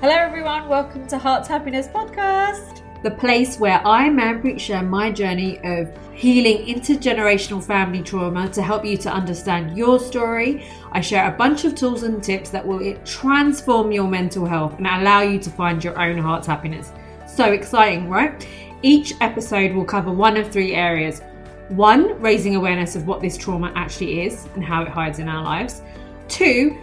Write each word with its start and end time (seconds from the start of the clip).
Hello, 0.00 0.14
everyone. 0.14 0.66
Welcome 0.66 1.06
to 1.08 1.18
Heart's 1.18 1.46
Happiness 1.46 1.86
Podcast. 1.86 2.80
the 3.02 3.10
place 3.10 3.60
where 3.60 3.86
I, 3.86 4.08
Manpreet, 4.08 4.58
share 4.58 4.82
my 4.82 5.12
journey 5.12 5.58
of 5.62 5.92
healing 6.14 6.64
intergenerational 6.74 7.62
family 7.62 8.00
trauma 8.00 8.48
to 8.48 8.62
help 8.62 8.82
you 8.82 8.96
to 8.96 9.12
understand 9.12 9.76
your 9.76 10.00
story. 10.00 10.64
I 10.92 11.02
share 11.02 11.28
a 11.28 11.36
bunch 11.36 11.66
of 11.66 11.74
tools 11.74 12.02
and 12.04 12.24
tips 12.24 12.48
that 12.48 12.66
will 12.66 12.94
transform 13.04 13.92
your 13.92 14.08
mental 14.08 14.46
health 14.46 14.78
and 14.78 14.86
allow 14.86 15.20
you 15.20 15.38
to 15.38 15.50
find 15.50 15.84
your 15.84 16.00
own 16.00 16.16
heart's 16.16 16.46
happiness. 16.46 16.92
So 17.26 17.52
exciting, 17.52 18.08
right? 18.08 18.46
Each 18.80 19.12
episode 19.20 19.72
will 19.74 19.84
cover 19.84 20.10
one 20.10 20.38
of 20.38 20.50
three 20.50 20.74
areas. 20.74 21.20
One, 21.68 22.18
raising 22.22 22.56
awareness 22.56 22.96
of 22.96 23.06
what 23.06 23.20
this 23.20 23.36
trauma 23.36 23.70
actually 23.76 24.22
is 24.22 24.46
and 24.54 24.64
how 24.64 24.80
it 24.80 24.88
hides 24.88 25.18
in 25.18 25.28
our 25.28 25.44
lives. 25.44 25.82
Two, 26.26 26.78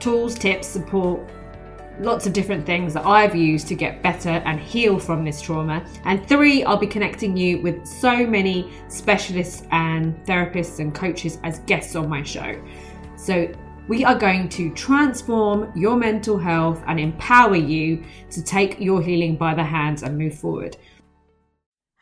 tools, 0.00 0.36
tips, 0.36 0.66
support, 0.66 1.20
lots 2.00 2.26
of 2.26 2.32
different 2.32 2.64
things 2.64 2.94
that 2.94 3.04
I've 3.04 3.34
used 3.34 3.66
to 3.68 3.74
get 3.74 4.02
better 4.02 4.28
and 4.28 4.60
heal 4.60 4.98
from 4.98 5.24
this 5.24 5.40
trauma. 5.40 5.84
And 6.04 6.26
three, 6.28 6.62
I'll 6.64 6.76
be 6.76 6.86
connecting 6.86 7.36
you 7.36 7.60
with 7.60 7.86
so 7.86 8.26
many 8.26 8.70
specialists 8.88 9.64
and 9.72 10.14
therapists 10.24 10.78
and 10.78 10.94
coaches 10.94 11.38
as 11.42 11.58
guests 11.60 11.96
on 11.96 12.08
my 12.08 12.22
show. 12.22 12.60
So 13.16 13.52
we 13.88 14.04
are 14.04 14.16
going 14.16 14.48
to 14.50 14.72
transform 14.74 15.72
your 15.74 15.96
mental 15.96 16.38
health 16.38 16.82
and 16.86 17.00
empower 17.00 17.56
you 17.56 18.04
to 18.30 18.44
take 18.44 18.78
your 18.78 19.02
healing 19.02 19.36
by 19.36 19.54
the 19.54 19.64
hands 19.64 20.02
and 20.02 20.16
move 20.16 20.38
forward. 20.38 20.76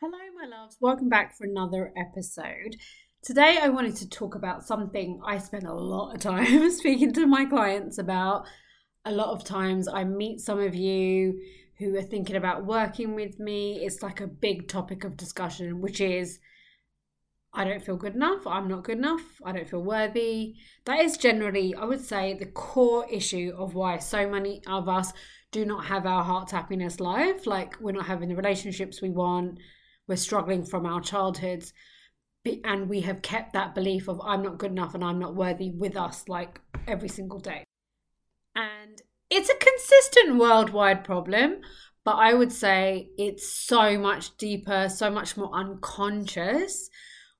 Hello, 0.01 0.19
my 0.37 0.47
loves. 0.47 0.77
Welcome 0.81 1.09
back 1.09 1.37
for 1.39 1.45
another 1.45 1.93
episode. 1.97 2.77
Today, 3.23 3.59
I 3.63 3.71
wanted 3.71 3.97
to 3.97 4.09
talk 4.09 4.35
about 4.35 4.65
something 4.65 5.21
I 5.25 5.39
spend 5.39 5.65
a 5.65 5.73
lot 5.73 6.15
of 6.15 6.21
time 6.21 6.71
speaking 6.73 7.15
to 7.15 7.27
my 7.27 7.47
clients 7.47 7.99
about. 7.99 8.47
A 9.07 9.13
lot 9.13 9.29
of 9.29 9.45
times, 9.45 9.87
I 9.87 10.05
meet 10.05 10.41
some 10.41 10.59
of 10.59 10.75
you 10.75 11.41
who 11.79 11.97
are 11.97 12.03
thinking 12.03 12.37
about 12.37 12.67
working 12.67 13.15
with 13.15 13.39
me. 13.39 13.85
It's 13.85 14.03
like 14.03 14.21
a 14.21 14.27
big 14.27 14.67
topic 14.67 15.05
of 15.05 15.17
discussion, 15.17 15.81
which 15.81 16.01
is 16.01 16.41
I 17.55 17.65
don't 17.65 17.83
feel 17.83 17.97
good 17.97 18.15
enough, 18.15 18.47
I'm 18.47 18.69
not 18.69 18.85
good 18.85 18.99
enough, 18.99 19.23
I 19.43 19.53
don't 19.53 19.69
feel 19.69 19.83
worthy. 19.83 20.57
That 20.85 21.01
is 21.01 21.17
generally, 21.17 21.75
I 21.75 21.85
would 21.85 22.05
say, 22.05 22.35
the 22.35 22.47
core 22.47 23.07
issue 23.11 23.55
of 23.57 23.75
why 23.75 23.97
so 23.99 24.29
many 24.29 24.61
of 24.67 24.89
us 24.91 25.13
do 25.53 25.65
not 25.65 25.87
have 25.87 26.05
our 26.05 26.23
heart's 26.23 26.53
happiness 26.53 27.01
life. 27.01 27.47
Like, 27.47 27.81
we're 27.81 27.93
not 27.93 28.07
having 28.07 28.29
the 28.29 28.37
relationships 28.37 29.01
we 29.01 29.09
want, 29.09 29.59
we're 30.07 30.17
struggling 30.17 30.67
from 30.67 30.85
our 30.85 31.01
childhoods, 31.01 31.73
and 32.65 32.91
we 32.91 33.01
have 33.01 33.23
kept 33.23 33.55
that 33.55 33.75
belief 33.75 34.09
of 34.09 34.21
I'm 34.23 34.43
not 34.43 34.59
good 34.59 34.73
enough 34.73 34.95
and 34.95 35.03
I'm 35.03 35.19
not 35.19 35.35
worthy 35.35 35.71
with 35.71 35.97
us 35.97 36.29
like 36.29 36.61
every 36.87 37.09
single 37.09 37.39
day. 37.39 37.65
And 38.55 39.01
it's 39.31 39.51
a 39.51 39.55
consistent 39.57 40.39
worldwide 40.39 41.05
problem, 41.05 41.61
but 42.05 42.17
I 42.17 42.35
would 42.35 42.53
say 42.53 43.11
it's 43.19 43.49
so 43.49 43.99
much 43.99 44.37
deeper, 44.37 44.89
so 44.89 45.11
much 45.11 45.37
more 45.37 45.51
unconscious 45.53 46.89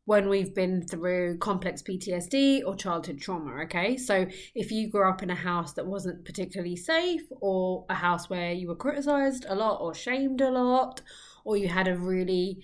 when 0.07 0.29
we've 0.29 0.55
been 0.55 0.87
through 0.87 1.39
complex 1.39 1.83
PTSD 1.83 2.63
or 2.65 2.77
childhood 2.77 3.21
trauma. 3.21 3.63
Okay, 3.65 3.97
so 3.97 4.27
if 4.55 4.71
you 4.71 4.89
grew 4.89 5.09
up 5.09 5.23
in 5.23 5.31
a 5.31 5.35
house 5.35 5.73
that 5.75 5.87
wasn't 5.87 6.25
particularly 6.25 6.77
safe, 6.77 7.23
or 7.41 7.85
a 7.91 7.95
house 7.95 8.31
where 8.31 8.53
you 8.53 8.69
were 8.69 8.77
criticized 8.77 9.45
a 9.49 9.55
lot 9.55 9.81
or 9.81 9.95
shamed 9.95 10.41
a 10.41 10.51
lot, 10.51 11.03
or 11.45 11.57
you 11.57 11.69
had 11.69 11.89
a 11.89 11.99
really 11.99 12.63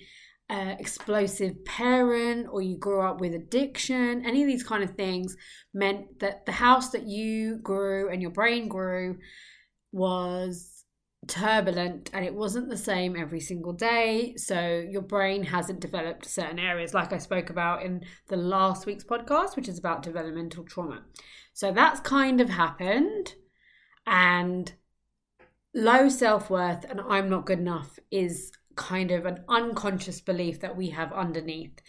uh, 0.49 0.75
explosive 0.79 1.63
parent, 1.65 2.47
or 2.51 2.61
you 2.61 2.77
grew 2.77 3.01
up 3.01 3.19
with 3.19 3.33
addiction, 3.33 4.25
any 4.25 4.41
of 4.41 4.47
these 4.47 4.63
kind 4.63 4.83
of 4.83 4.95
things 4.95 5.35
meant 5.73 6.19
that 6.19 6.45
the 6.45 6.51
house 6.51 6.89
that 6.89 7.03
you 7.03 7.57
grew 7.57 8.09
and 8.09 8.21
your 8.21 8.31
brain 8.31 8.67
grew 8.67 9.17
was 9.91 10.83
turbulent 11.27 12.09
and 12.13 12.25
it 12.25 12.33
wasn't 12.33 12.69
the 12.69 12.77
same 12.77 13.15
every 13.15 13.39
single 13.39 13.73
day. 13.73 14.35
So 14.37 14.85
your 14.89 15.01
brain 15.01 15.43
hasn't 15.43 15.79
developed 15.79 16.25
certain 16.25 16.59
areas, 16.59 16.93
like 16.93 17.13
I 17.13 17.17
spoke 17.17 17.49
about 17.49 17.83
in 17.83 18.03
the 18.27 18.37
last 18.37 18.85
week's 18.85 19.03
podcast, 19.03 19.55
which 19.55 19.67
is 19.67 19.79
about 19.79 20.03
developmental 20.03 20.63
trauma. 20.63 21.03
So 21.53 21.71
that's 21.71 21.99
kind 21.99 22.41
of 22.41 22.49
happened. 22.49 23.35
And 24.05 24.73
low 25.73 26.09
self 26.09 26.49
worth 26.49 26.85
and 26.89 27.01
I'm 27.01 27.29
not 27.29 27.45
good 27.45 27.59
enough 27.59 27.97
is 28.11 28.51
kind 28.75 29.11
of 29.11 29.25
an 29.25 29.43
unconscious 29.47 30.21
belief 30.21 30.59
that 30.61 30.77
we 30.77 30.89
have 30.89 31.11
underneath. 31.13 31.79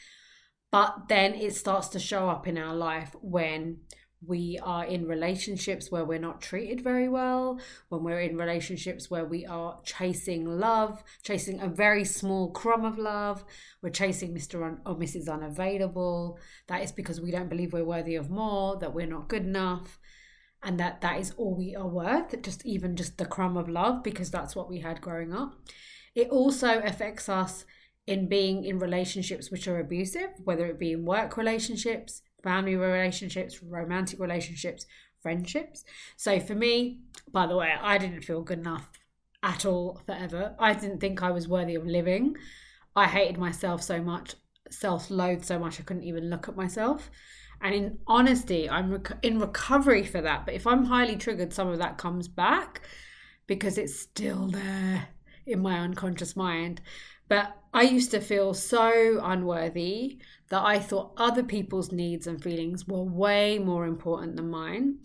But 0.71 1.09
then 1.09 1.35
it 1.35 1.55
starts 1.55 1.89
to 1.89 1.99
show 1.99 2.29
up 2.29 2.49
in 2.49 2.59
our 2.59 2.75
life 2.75 3.15
when 3.21 3.79
we 4.27 4.59
are 4.63 4.85
in 4.85 5.07
relationships 5.07 5.91
where 5.91 6.05
we're 6.05 6.19
not 6.19 6.41
treated 6.41 6.81
very 6.81 7.09
well, 7.09 7.61
when 7.89 8.03
we're 8.03 8.21
in 8.21 8.37
relationships 8.37 9.11
where 9.11 9.25
we 9.25 9.45
are 9.47 9.81
chasing 9.85 10.47
love, 10.47 11.03
chasing 11.23 11.61
a 11.61 11.69
very 11.69 12.05
small 12.05 12.51
crumb 12.51 12.85
of 12.85 12.99
love, 12.99 13.45
we're 13.83 13.91
chasing 13.91 14.35
Mr. 14.35 14.65
Un- 14.65 14.81
or 14.87 14.97
Mrs. 14.97 15.29
Unavailable. 15.29 16.39
That 16.69 16.83
is 16.83 16.93
because 16.93 17.21
we 17.21 17.31
don't 17.31 17.51
believe 17.51 17.73
we're 17.73 17.85
worthy 17.85 18.17
of 18.17 18.31
more, 18.31 18.79
that 18.79 18.95
we're 18.95 19.07
not 19.07 19.29
good 19.29 19.45
enough, 19.45 19.99
and 20.63 20.81
that 20.81 21.01
that 21.03 21.21
is 21.21 21.33
all 21.37 21.55
we 21.55 21.77
are 21.77 21.87
worth, 21.87 22.41
just 22.43 22.65
even 22.65 22.97
just 22.97 23.19
the 23.19 23.27
crumb 23.27 23.57
of 23.57 23.69
love, 23.69 24.03
because 24.03 24.31
that's 24.31 24.57
what 24.57 24.71
we 24.71 24.81
had 24.81 25.01
growing 25.01 25.35
up. 25.35 25.55
It 26.15 26.31
also 26.31 26.81
affects 26.81 27.29
us 27.29 27.65
in 28.07 28.29
being 28.29 28.65
in 28.65 28.79
relationships 28.79 29.51
which 29.51 29.67
are 29.67 29.81
abusive, 29.81 30.31
whether 30.45 30.67
it 30.67 30.79
be 30.79 30.93
in 30.93 31.05
work 31.05 31.37
relationships, 31.37 32.23
family 32.43 32.77
relationships, 32.77 33.63
romantic 33.63 34.21
relationships, 34.21 34.87
friendships. 35.23 35.85
So 36.17 36.39
for 36.39 36.55
me, 36.55 37.01
by 37.33 37.47
the 37.47 37.57
way, 37.57 37.73
I 37.81 37.99
didn't 37.99 38.23
feel 38.23 38.43
good 38.43 38.59
enough 38.59 38.91
at 39.43 39.65
all 39.65 40.03
forever. 40.07 40.55
I 40.59 40.75
didn't 40.75 41.01
think 41.01 41.23
I 41.23 41.31
was 41.31 41.49
worthy 41.49 41.75
of 41.75 41.87
living. 41.87 42.37
I 42.95 43.07
hated 43.07 43.39
myself 43.39 43.83
so 43.83 44.03
much, 44.03 44.35
self 44.71 45.11
loathed 45.11 45.47
so 45.47 45.59
much, 45.59 45.81
I 45.81 45.83
couldn't 45.83 46.05
even 46.05 46.31
look 46.31 46.49
at 46.49 46.57
myself. 46.57 47.11
And 47.61 47.75
in 47.75 47.99
honesty, 48.07 48.69
I'm 48.69 48.93
rec- 48.93 49.19
in 49.23 49.41
recovery 49.41 50.05
for 50.05 50.21
that. 50.21 50.45
But 50.45 50.55
if 50.55 50.67
I'm 50.67 50.85
highly 50.85 51.17
triggered, 51.17 51.55
some 51.55 51.69
of 51.69 51.79
that 51.79 51.97
comes 51.97 52.29
back 52.29 52.83
because 53.47 53.79
it's 53.79 53.99
still 53.99 54.49
there 54.49 55.09
in 55.47 55.61
my 55.61 55.79
unconscious 55.79 56.37
mind. 56.37 56.81
But 57.29 57.57
I 57.73 57.83
used 57.83 58.11
to 58.11 58.21
feel 58.21 58.55
so 58.55 59.21
unworthy 59.23 60.19
that 60.51 60.63
I 60.63 60.79
thought 60.79 61.15
other 61.17 61.43
people's 61.43 61.91
needs 61.91 62.27
and 62.27 62.43
feelings 62.43 62.87
were 62.87 63.03
way 63.03 63.59
more 63.59 63.87
important 63.87 64.37
than 64.37 64.51
mine. 64.51 64.99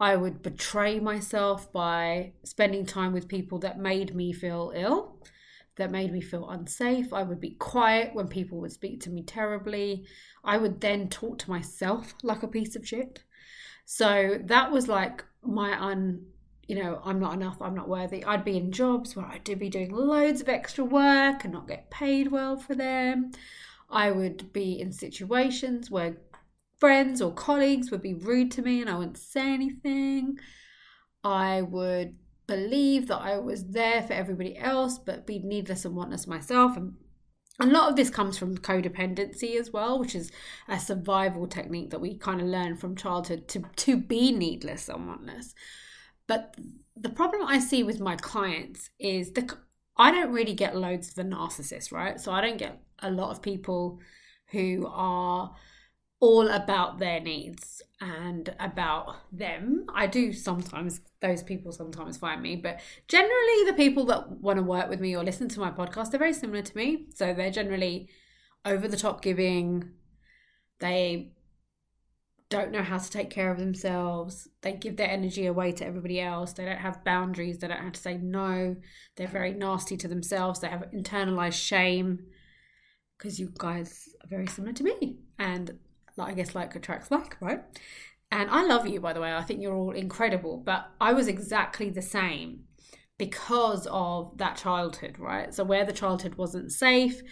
I 0.00 0.16
would 0.16 0.42
betray 0.42 1.00
myself 1.00 1.72
by 1.72 2.32
spending 2.44 2.86
time 2.86 3.12
with 3.12 3.28
people 3.28 3.58
that 3.60 3.78
made 3.78 4.14
me 4.14 4.32
feel 4.32 4.72
ill, 4.74 5.20
that 5.76 5.90
made 5.90 6.12
me 6.12 6.20
feel 6.20 6.48
unsafe. 6.48 7.12
I 7.12 7.22
would 7.22 7.40
be 7.40 7.50
quiet 7.50 8.14
when 8.14 8.28
people 8.28 8.60
would 8.60 8.72
speak 8.72 9.00
to 9.02 9.10
me 9.10 9.22
terribly. 9.22 10.06
I 10.44 10.56
would 10.56 10.80
then 10.80 11.08
talk 11.08 11.38
to 11.38 11.50
myself 11.50 12.14
like 12.22 12.42
a 12.42 12.48
piece 12.48 12.76
of 12.76 12.86
shit. 12.86 13.22
So 13.84 14.38
that 14.44 14.70
was 14.70 14.88
like 14.88 15.24
my 15.42 15.78
un 15.80 16.26
you 16.66 16.76
know, 16.76 17.00
I'm 17.04 17.20
not 17.20 17.34
enough, 17.34 17.60
I'm 17.60 17.74
not 17.74 17.88
worthy. 17.88 18.24
I'd 18.24 18.44
be 18.44 18.56
in 18.56 18.72
jobs 18.72 19.14
where 19.14 19.26
I'd 19.26 19.44
be 19.58 19.68
doing 19.68 19.90
loads 19.90 20.40
of 20.40 20.48
extra 20.48 20.84
work 20.84 21.44
and 21.44 21.52
not 21.52 21.68
get 21.68 21.90
paid 21.90 22.30
well 22.30 22.56
for 22.56 22.74
them. 22.74 23.32
I 23.90 24.10
would 24.10 24.52
be 24.52 24.80
in 24.80 24.92
situations 24.92 25.90
where 25.90 26.16
friends 26.78 27.20
or 27.22 27.32
colleagues 27.32 27.90
would 27.90 28.02
be 28.02 28.14
rude 28.14 28.50
to 28.52 28.62
me 28.62 28.80
and 28.80 28.90
I 28.90 28.96
wouldn't 28.96 29.18
say 29.18 29.52
anything. 29.52 30.38
I 31.22 31.62
would 31.62 32.16
believe 32.46 33.08
that 33.08 33.20
I 33.20 33.38
was 33.38 33.64
there 33.66 34.02
for 34.02 34.12
everybody 34.12 34.56
else, 34.56 34.98
but 34.98 35.26
be 35.26 35.38
needless 35.38 35.84
and 35.84 35.94
wantless 35.94 36.26
myself. 36.26 36.76
And 36.76 36.94
a 37.60 37.66
lot 37.66 37.88
of 37.88 37.96
this 37.96 38.10
comes 38.10 38.36
from 38.36 38.58
codependency 38.58 39.58
as 39.58 39.70
well, 39.70 39.98
which 39.98 40.14
is 40.14 40.32
a 40.68 40.78
survival 40.78 41.46
technique 41.46 41.90
that 41.90 42.00
we 42.00 42.16
kind 42.16 42.40
of 42.40 42.48
learn 42.48 42.76
from 42.76 42.96
childhood 42.96 43.48
to, 43.48 43.62
to 43.76 43.96
be 43.96 44.32
needless 44.32 44.88
and 44.88 45.08
wantless. 45.08 45.54
But 46.26 46.56
the 46.96 47.10
problem 47.10 47.46
I 47.46 47.58
see 47.58 47.82
with 47.82 48.00
my 48.00 48.16
clients 48.16 48.90
is 48.98 49.32
the 49.32 49.56
I 49.96 50.10
don't 50.10 50.32
really 50.32 50.54
get 50.54 50.76
loads 50.76 51.08
of 51.08 51.14
the 51.14 51.22
narcissists, 51.22 51.92
right? 51.92 52.20
So 52.20 52.32
I 52.32 52.40
don't 52.40 52.58
get 52.58 52.82
a 53.00 53.10
lot 53.10 53.30
of 53.30 53.42
people 53.42 54.00
who 54.50 54.86
are 54.90 55.54
all 56.20 56.48
about 56.48 56.98
their 56.98 57.20
needs 57.20 57.82
and 58.00 58.54
about 58.58 59.16
them. 59.30 59.86
I 59.94 60.06
do 60.06 60.32
sometimes, 60.32 61.00
those 61.20 61.42
people 61.42 61.70
sometimes 61.70 62.16
find 62.16 62.42
me, 62.42 62.56
but 62.56 62.80
generally, 63.08 63.64
the 63.66 63.74
people 63.76 64.04
that 64.06 64.30
want 64.30 64.58
to 64.58 64.62
work 64.62 64.88
with 64.88 65.00
me 65.00 65.14
or 65.16 65.22
listen 65.22 65.48
to 65.50 65.60
my 65.60 65.70
podcast, 65.70 66.10
they're 66.10 66.18
very 66.18 66.32
similar 66.32 66.62
to 66.62 66.76
me. 66.76 67.06
So 67.14 67.34
they're 67.34 67.50
generally 67.50 68.08
over 68.64 68.88
the 68.88 68.96
top 68.96 69.22
giving. 69.22 69.90
They 70.80 71.32
don't 72.56 72.72
know 72.72 72.82
how 72.82 72.98
to 72.98 73.10
take 73.10 73.30
care 73.30 73.50
of 73.50 73.58
themselves. 73.58 74.48
They 74.62 74.72
give 74.72 74.96
their 74.96 75.10
energy 75.10 75.46
away 75.46 75.72
to 75.72 75.86
everybody 75.86 76.18
else. 76.20 76.52
They 76.52 76.64
don't 76.64 76.78
have 76.88 77.04
boundaries. 77.04 77.58
They 77.58 77.68
don't 77.68 77.86
have 77.88 77.92
to 77.98 78.00
say 78.00 78.16
no. 78.16 78.76
They're 79.16 79.38
very 79.40 79.52
nasty 79.52 79.96
to 79.98 80.08
themselves. 80.08 80.60
They 80.60 80.68
have 80.68 80.90
internalized 80.92 81.60
shame 81.72 82.08
because 83.16 83.38
you 83.40 83.52
guys 83.58 84.08
are 84.22 84.28
very 84.28 84.46
similar 84.46 84.72
to 84.74 84.84
me. 84.84 85.18
And 85.38 85.66
I 86.18 86.32
guess 86.32 86.54
like 86.54 86.74
attracts 86.76 87.10
like, 87.10 87.36
right? 87.40 87.62
And 88.30 88.50
I 88.50 88.64
love 88.64 88.86
you, 88.86 89.00
by 89.00 89.12
the 89.12 89.20
way. 89.20 89.34
I 89.34 89.42
think 89.42 89.60
you're 89.60 89.76
all 89.76 89.92
incredible. 89.92 90.56
But 90.58 90.80
I 91.00 91.12
was 91.12 91.28
exactly 91.28 91.90
the 91.90 92.02
same. 92.02 92.64
because 93.18 93.86
of 93.90 94.36
that 94.38 94.56
childhood, 94.56 95.18
right? 95.18 95.54
So, 95.54 95.64
where 95.64 95.84
the 95.84 95.92
childhood 95.92 96.34
wasn't 96.34 96.72
safe, 96.72 97.22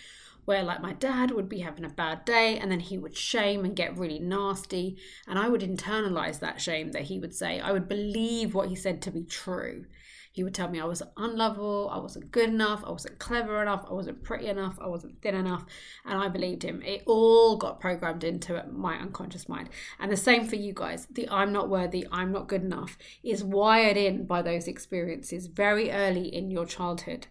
where 0.44 0.62
like 0.62 0.82
my 0.82 0.92
dad 0.92 1.30
would 1.30 1.48
be 1.48 1.60
having 1.60 1.84
a 1.84 1.88
bad 1.88 2.24
day 2.24 2.58
and 2.58 2.70
then 2.70 2.80
he 2.80 2.98
would 2.98 3.16
shame 3.16 3.64
and 3.64 3.76
get 3.76 3.96
really 3.96 4.18
nasty, 4.18 4.96
and 5.26 5.38
I 5.38 5.48
would 5.48 5.62
internalize 5.62 6.40
that 6.40 6.60
shame 6.60 6.92
that 6.92 7.02
he 7.02 7.18
would 7.18 7.34
say. 7.34 7.60
I 7.60 7.72
would 7.72 7.88
believe 7.88 8.54
what 8.54 8.68
he 8.68 8.74
said 8.74 9.02
to 9.02 9.10
be 9.10 9.24
true. 9.24 9.86
He 10.34 10.42
would 10.42 10.54
tell 10.54 10.70
me 10.70 10.80
I 10.80 10.86
was 10.86 11.02
unlovable, 11.18 11.90
I 11.92 11.98
wasn't 11.98 12.32
good 12.32 12.48
enough, 12.48 12.82
I 12.86 12.90
wasn't 12.90 13.18
clever 13.18 13.60
enough, 13.60 13.84
I 13.88 13.92
wasn't 13.92 14.22
pretty 14.22 14.46
enough, 14.46 14.78
I 14.80 14.86
wasn't 14.86 15.20
thin 15.20 15.34
enough, 15.34 15.66
and 16.06 16.18
I 16.18 16.28
believed 16.28 16.62
him. 16.62 16.80
It 16.80 17.02
all 17.04 17.58
got 17.58 17.80
programmed 17.80 18.24
into 18.24 18.64
my 18.72 18.96
unconscious 18.96 19.46
mind. 19.46 19.68
And 20.00 20.10
the 20.10 20.16
same 20.16 20.46
for 20.46 20.56
you 20.56 20.72
guys. 20.72 21.06
The 21.10 21.28
I'm 21.28 21.52
not 21.52 21.68
worthy, 21.68 22.06
I'm 22.10 22.32
not 22.32 22.48
good 22.48 22.62
enough 22.62 22.96
is 23.22 23.44
wired 23.44 23.98
in 23.98 24.24
by 24.24 24.40
those 24.40 24.68
experiences 24.68 25.48
very 25.48 25.90
early 25.90 26.34
in 26.34 26.50
your 26.50 26.64
childhood. 26.64 27.26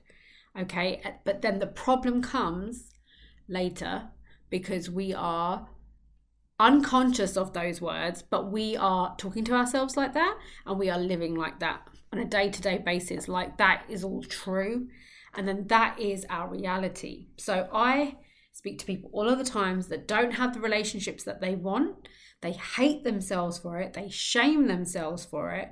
Okay, 0.55 1.01
but 1.23 1.41
then 1.41 1.57
the 1.57 1.65
problem 1.65 2.21
comes 2.21 2.91
later 3.51 4.09
because 4.49 4.89
we 4.89 5.13
are 5.13 5.67
unconscious 6.59 7.37
of 7.37 7.53
those 7.53 7.81
words, 7.81 8.21
but 8.21 8.51
we 8.51 8.77
are 8.77 9.15
talking 9.17 9.43
to 9.45 9.53
ourselves 9.53 9.97
like 9.97 10.13
that 10.13 10.37
and 10.65 10.77
we 10.77 10.89
are 10.89 10.99
living 10.99 11.35
like 11.35 11.59
that 11.59 11.87
on 12.13 12.19
a 12.19 12.25
day 12.25 12.49
to 12.49 12.61
day 12.61 12.77
basis, 12.77 13.27
like 13.27 13.57
that 13.57 13.83
is 13.89 14.03
all 14.03 14.23
true. 14.23 14.87
And 15.33 15.47
then 15.47 15.67
that 15.67 15.99
is 15.99 16.25
our 16.29 16.49
reality. 16.49 17.27
So 17.37 17.67
I 17.73 18.17
speak 18.51 18.79
to 18.79 18.85
people 18.85 19.09
all 19.13 19.29
of 19.29 19.37
the 19.37 19.45
times 19.45 19.87
that 19.87 20.07
don't 20.07 20.33
have 20.33 20.53
the 20.53 20.59
relationships 20.59 21.23
that 21.23 21.41
they 21.41 21.55
want. 21.55 22.07
They 22.41 22.51
hate 22.51 23.03
themselves 23.03 23.57
for 23.59 23.79
it, 23.79 23.93
they 23.93 24.09
shame 24.09 24.67
themselves 24.67 25.23
for 25.23 25.51
it, 25.51 25.71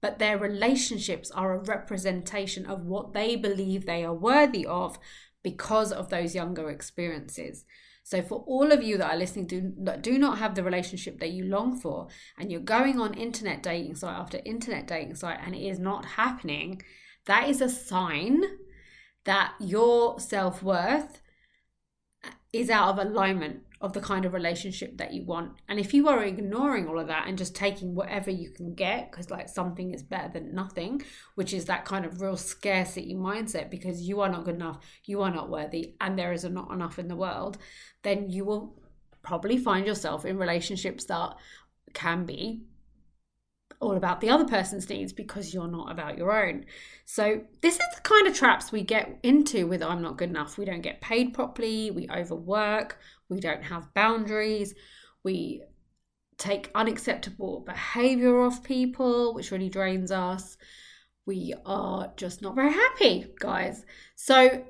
but 0.00 0.18
their 0.18 0.38
relationships 0.38 1.30
are 1.32 1.54
a 1.54 1.58
representation 1.58 2.66
of 2.66 2.84
what 2.84 3.12
they 3.12 3.36
believe 3.36 3.84
they 3.84 4.04
are 4.04 4.14
worthy 4.14 4.64
of 4.64 4.98
because 5.44 5.92
of 5.92 6.08
those 6.08 6.34
younger 6.34 6.68
experiences. 6.70 7.64
So, 8.02 8.20
for 8.20 8.42
all 8.46 8.72
of 8.72 8.82
you 8.82 8.98
that 8.98 9.12
are 9.12 9.16
listening 9.16 9.74
that 9.84 10.02
do 10.02 10.18
not 10.18 10.38
have 10.38 10.56
the 10.56 10.64
relationship 10.64 11.20
that 11.20 11.30
you 11.30 11.44
long 11.44 11.78
for, 11.78 12.08
and 12.36 12.50
you're 12.50 12.60
going 12.60 12.98
on 12.98 13.14
internet 13.14 13.62
dating 13.62 13.94
site 13.94 14.18
after 14.18 14.40
internet 14.44 14.88
dating 14.88 15.14
site 15.14 15.38
and 15.44 15.54
it 15.54 15.62
is 15.62 15.78
not 15.78 16.04
happening, 16.04 16.82
that 17.26 17.48
is 17.48 17.60
a 17.60 17.68
sign 17.68 18.42
that 19.24 19.54
your 19.60 20.18
self 20.18 20.62
worth 20.62 21.20
is 22.52 22.68
out 22.68 22.90
of 22.90 22.98
alignment 22.98 23.62
of 23.84 23.92
the 23.92 24.00
kind 24.00 24.24
of 24.24 24.32
relationship 24.32 24.96
that 24.96 25.12
you 25.12 25.22
want. 25.24 25.52
And 25.68 25.78
if 25.78 25.92
you 25.92 26.08
are 26.08 26.24
ignoring 26.24 26.88
all 26.88 26.98
of 26.98 27.08
that 27.08 27.28
and 27.28 27.36
just 27.36 27.54
taking 27.54 27.94
whatever 27.94 28.30
you 28.30 28.48
can 28.48 28.74
get, 28.74 29.10
because 29.10 29.30
like 29.30 29.46
something 29.46 29.92
is 29.92 30.02
better 30.02 30.30
than 30.32 30.54
nothing, 30.54 31.02
which 31.34 31.52
is 31.52 31.66
that 31.66 31.84
kind 31.84 32.06
of 32.06 32.22
real 32.22 32.38
scarcity 32.38 33.14
mindset, 33.14 33.70
because 33.70 34.00
you 34.00 34.22
are 34.22 34.30
not 34.30 34.46
good 34.46 34.54
enough, 34.54 34.78
you 35.04 35.20
are 35.20 35.30
not 35.30 35.50
worthy, 35.50 35.96
and 36.00 36.18
there 36.18 36.32
is 36.32 36.44
not 36.44 36.72
enough 36.72 36.98
in 36.98 37.08
the 37.08 37.14
world, 37.14 37.58
then 38.02 38.30
you 38.30 38.46
will 38.46 38.74
probably 39.20 39.58
find 39.58 39.86
yourself 39.86 40.24
in 40.24 40.38
relationships 40.38 41.04
that 41.04 41.34
can 41.92 42.24
be 42.24 42.62
all 43.80 43.96
about 43.96 44.20
the 44.20 44.30
other 44.30 44.46
person's 44.46 44.88
needs 44.88 45.12
because 45.12 45.52
you're 45.52 45.68
not 45.68 45.90
about 45.90 46.16
your 46.16 46.32
own. 46.32 46.64
So, 47.04 47.42
this 47.60 47.74
is 47.74 47.86
the 47.94 48.00
kind 48.02 48.26
of 48.26 48.34
traps 48.34 48.72
we 48.72 48.82
get 48.82 49.18
into 49.22 49.66
with 49.66 49.82
I'm 49.82 50.00
not 50.00 50.16
good 50.16 50.30
enough. 50.30 50.56
We 50.56 50.64
don't 50.64 50.80
get 50.80 51.00
paid 51.00 51.34
properly, 51.34 51.90
we 51.90 52.08
overwork, 52.08 52.98
we 53.28 53.40
don't 53.40 53.62
have 53.62 53.92
boundaries, 53.94 54.74
we 55.22 55.62
take 56.38 56.70
unacceptable 56.74 57.60
behavior 57.60 58.40
off 58.40 58.62
people, 58.62 59.34
which 59.34 59.50
really 59.50 59.68
drains 59.68 60.10
us. 60.10 60.56
We 61.26 61.54
are 61.64 62.12
just 62.16 62.42
not 62.42 62.54
very 62.54 62.72
happy, 62.72 63.32
guys. 63.40 63.84
So, 64.14 64.64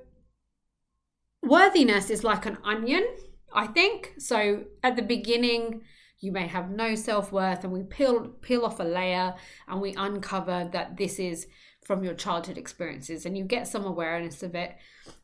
worthiness 1.43 2.11
is 2.11 2.23
like 2.23 2.47
an 2.47 2.59
onion, 2.65 3.05
I 3.53 3.67
think. 3.67 4.15
So, 4.19 4.65
at 4.83 4.97
the 4.97 5.03
beginning, 5.03 5.83
you 6.21 6.33
may 6.33 6.47
have 6.47 6.71
no 6.71 6.95
self-worth 6.95 7.65
and 7.65 7.73
we 7.73 7.83
peel 7.83 8.29
peel 8.41 8.65
off 8.65 8.81
a 8.81 8.85
layer 8.85 9.35
and 9.69 9.81
we 9.81 9.95
uncover 9.95 10.69
that 10.73 10.97
this 10.97 11.19
is 11.19 11.47
from 11.84 12.02
your 12.02 12.14
childhood 12.14 12.58
experiences 12.58 13.26
and 13.26 13.36
you 13.36 13.44
get 13.44 13.69
some 13.69 13.84
awareness 13.84 14.42
of 14.42 14.54
it 14.54 14.76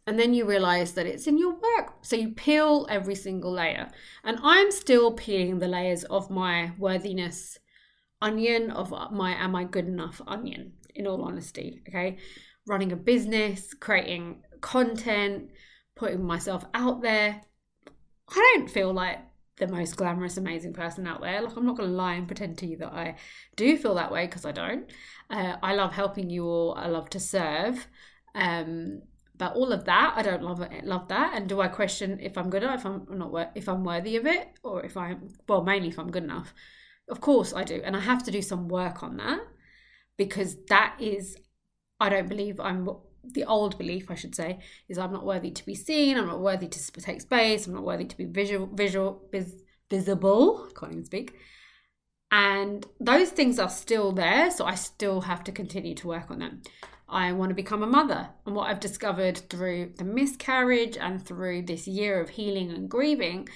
and 0.07 0.19
then 0.19 0.35
you 0.35 0.45
realize 0.45 0.93
that 0.93 1.07
it's 1.07 1.27
in 1.27 1.39
your 1.39 1.55
work. 1.55 1.95
So 2.03 2.17
you 2.17 2.31
peel 2.31 2.87
every 2.91 3.15
single 3.15 3.53
layer. 3.53 3.89
And 4.25 4.39
i'm 4.43 4.71
still 4.71 5.13
peeling 5.13 5.59
the 5.59 5.69
layers 5.69 6.05
of 6.05 6.31
my 6.31 6.73
worthiness 6.79 7.59
onion 8.23 8.71
of 8.71 8.91
my 9.13 9.33
am 9.33 9.57
i 9.57 9.65
good 9.65 9.87
enough 9.87 10.21
onion 10.27 10.75
in 10.95 11.07
all 11.07 11.23
honesty 11.23 11.83
okay? 11.89 12.19
Running 12.67 12.93
a 12.93 12.97
business 12.97 13.73
creating 13.73 14.43
content 14.61 15.51
putting 16.01 16.25
myself 16.25 16.65
out 16.73 17.03
there. 17.03 17.43
I 18.31 18.55
don't 18.57 18.71
feel 18.71 18.93
like 18.93 19.19
the 19.61 19.69
most 19.69 19.97
glamorous, 19.97 20.37
amazing 20.37 20.73
person 20.73 21.07
out 21.07 21.21
there. 21.21 21.41
Like, 21.41 21.57
I'm 21.57 21.67
not 21.67 21.77
going 21.77 21.89
to 21.89 21.95
lie 21.95 22.15
and 22.15 22.27
pretend 22.27 22.59
to 22.59 22.67
you 22.67 22.77
that 22.79 22.93
I 22.93 23.17
do 23.55 23.77
feel 23.77 23.95
that 23.95 24.11
way 24.11 24.27
because 24.27 24.45
I 24.45 24.53
don't. 24.53 24.91
Uh, 25.31 25.57
I 25.63 25.75
love 25.75 25.93
helping 25.93 26.29
you 26.29 26.45
all. 26.47 26.75
I 26.75 26.87
love 26.89 27.09
to 27.11 27.21
serve. 27.21 27.87
Um, 28.35 29.03
but 29.37 29.55
all 29.55 29.73
of 29.73 29.85
that, 29.85 30.15
I 30.17 30.23
don't 30.23 30.43
love 30.43 30.61
it. 30.61 30.85
Love 30.85 31.09
that. 31.09 31.35
And 31.35 31.49
do 31.49 31.61
I 31.61 31.69
question 31.69 32.19
if 32.21 32.37
I'm 32.37 32.51
good 32.51 32.63
enough, 32.63 32.81
if 32.81 32.87
I'm 32.87 33.07
not, 33.11 33.53
if 33.55 33.69
I'm 33.69 33.85
worthy 33.85 34.17
of 34.17 34.27
it, 34.27 34.49
or 34.63 34.85
if 34.85 34.97
I'm 34.97 35.29
well, 35.49 35.63
mainly 35.63 35.89
if 35.89 35.99
I'm 35.99 36.11
good 36.11 36.25
enough. 36.25 36.53
Of 37.09 37.21
course, 37.21 37.55
I 37.55 37.65
do, 37.65 37.81
and 37.85 37.97
I 37.97 38.01
have 38.01 38.23
to 38.25 38.31
do 38.31 38.43
some 38.43 38.69
work 38.69 39.03
on 39.03 39.17
that 39.17 39.41
because 40.17 40.57
that 40.69 40.97
is, 41.01 41.37
I 41.99 42.09
don't 42.09 42.29
believe 42.29 42.61
I'm 42.61 42.89
the 43.25 43.45
old 43.45 43.79
belief, 43.79 44.11
I 44.11 44.15
should 44.15 44.35
say, 44.35 44.61
is 44.89 44.99
I'm 44.99 45.13
not 45.13 45.27
worthy 45.27 45.51
to 45.51 45.67
be 45.67 45.75
seen. 45.75 46.17
I'm 46.17 46.27
not 46.27 46.41
worthy 46.41 46.69
to 46.69 46.93
take 46.93 47.21
space. 47.21 47.67
I'm 47.67 47.75
not 47.75 47.85
worthy 47.85 48.07
to 48.07 48.17
be 48.17 48.25
visual, 48.25 48.67
visual, 48.67 49.29
vis, 49.33 49.53
visible. 49.89 50.69
I 50.69 50.79
can't 50.79 50.93
even 50.93 51.05
speak. 51.05 51.37
And 52.33 52.87
those 53.01 53.31
things 53.31 53.59
are 53.59 53.69
still 53.69 54.13
there, 54.13 54.51
so 54.51 54.65
I 54.65 54.77
still 54.77 55.23
have 55.23 55.43
to 55.45 55.53
continue 55.53 55.95
to 55.97 56.09
work 56.09 56.31
on 56.31 56.39
them. 56.39 56.63
I 57.09 57.33
want 57.33 57.51
to 57.51 57.57
become 57.57 57.83
a 57.83 57.89
mother, 57.89 58.29
and 58.47 58.55
what 58.55 58.69
I've 58.69 58.79
discovered 58.79 59.39
through 59.51 59.95
the 59.99 60.05
miscarriage 60.05 60.97
and 60.97 61.25
through 61.25 61.63
this 61.63 61.89
year 61.89 62.21
of 62.21 62.31
healing 62.31 62.71
and 62.71 62.89
grieving 62.89 63.49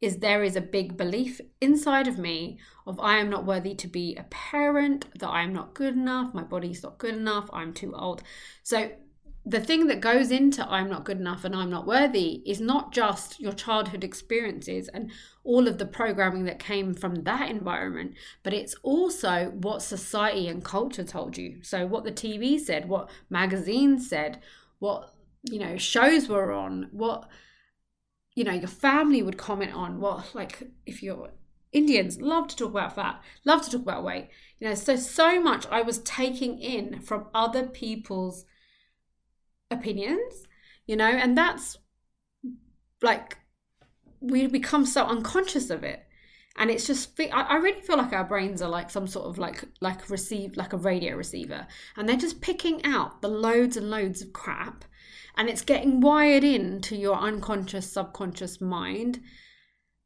is 0.00 0.16
there 0.16 0.44
is 0.44 0.56
a 0.56 0.60
big 0.60 0.96
belief 0.96 1.40
inside 1.60 2.06
of 2.06 2.18
me 2.18 2.58
of 2.86 3.00
I 3.00 3.18
am 3.18 3.28
not 3.28 3.44
worthy 3.44 3.74
to 3.74 3.88
be 3.88 4.16
a 4.16 4.22
parent, 4.24 5.06
that 5.18 5.28
I 5.28 5.42
am 5.42 5.52
not 5.52 5.74
good 5.74 5.94
enough, 5.94 6.32
my 6.32 6.44
body's 6.44 6.82
not 6.84 6.98
good 6.98 7.14
enough, 7.14 7.50
I'm 7.52 7.74
too 7.74 7.94
old. 7.94 8.22
So 8.62 8.90
the 9.44 9.60
thing 9.60 9.86
that 9.86 10.00
goes 10.00 10.30
into 10.30 10.68
I'm 10.70 10.90
not 10.90 11.04
good 11.04 11.18
enough 11.18 11.44
and 11.44 11.56
I'm 11.56 11.70
not 11.70 11.86
worthy 11.86 12.42
is 12.44 12.60
not 12.60 12.92
just 12.92 13.40
your 13.40 13.52
childhood 13.52 14.04
experiences 14.04 14.88
and 14.88 15.10
all 15.44 15.66
of 15.66 15.78
the 15.78 15.86
programming 15.86 16.44
that 16.44 16.58
came 16.58 16.92
from 16.92 17.24
that 17.24 17.50
environment, 17.50 18.14
but 18.42 18.52
it's 18.52 18.74
also 18.82 19.50
what 19.54 19.82
society 19.82 20.48
and 20.48 20.62
culture 20.62 21.04
told 21.04 21.38
you. 21.38 21.62
So, 21.62 21.86
what 21.86 22.04
the 22.04 22.12
TV 22.12 22.60
said, 22.60 22.88
what 22.88 23.10
magazines 23.30 24.08
said, 24.08 24.40
what 24.78 25.14
you 25.42 25.58
know 25.58 25.78
shows 25.78 26.28
were 26.28 26.52
on, 26.52 26.88
what 26.92 27.26
you 28.34 28.44
know 28.44 28.52
your 28.52 28.68
family 28.68 29.22
would 29.22 29.38
comment 29.38 29.72
on. 29.72 30.00
What 30.00 30.34
like 30.34 30.70
if 30.84 31.02
you're 31.02 31.30
Indians 31.72 32.20
love 32.20 32.48
to 32.48 32.56
talk 32.56 32.70
about 32.70 32.94
fat, 32.94 33.22
love 33.44 33.62
to 33.62 33.70
talk 33.70 33.82
about 33.82 34.04
weight. 34.04 34.28
You 34.58 34.68
know, 34.68 34.74
so 34.74 34.96
so 34.96 35.40
much 35.40 35.66
I 35.68 35.82
was 35.82 35.98
taking 36.00 36.58
in 36.58 37.00
from 37.00 37.28
other 37.32 37.66
people's 37.66 38.44
opinions, 39.70 40.46
you 40.86 40.96
know, 40.96 41.08
and 41.08 41.36
that's 41.36 41.78
like 43.02 43.38
we 44.20 44.46
become 44.46 44.84
so 44.84 45.04
unconscious 45.04 45.70
of 45.70 45.84
it. 45.84 46.06
And 46.56 46.70
it's 46.70 46.86
just, 46.86 47.18
I 47.32 47.56
really 47.56 47.80
feel 47.80 47.96
like 47.96 48.12
our 48.12 48.24
brains 48.24 48.60
are 48.60 48.68
like 48.68 48.90
some 48.90 49.06
sort 49.06 49.26
of 49.26 49.38
like, 49.38 49.64
like 49.80 50.10
receive, 50.10 50.56
like 50.56 50.72
a 50.72 50.78
radio 50.78 51.16
receiver. 51.16 51.66
And 51.96 52.08
they're 52.08 52.16
just 52.16 52.42
picking 52.42 52.84
out 52.84 53.22
the 53.22 53.28
loads 53.28 53.76
and 53.76 53.88
loads 53.88 54.20
of 54.20 54.32
crap. 54.32 54.84
And 55.36 55.48
it's 55.48 55.62
getting 55.62 56.00
wired 56.00 56.44
into 56.44 56.96
your 56.96 57.16
unconscious, 57.16 57.90
subconscious 57.90 58.60
mind. 58.60 59.20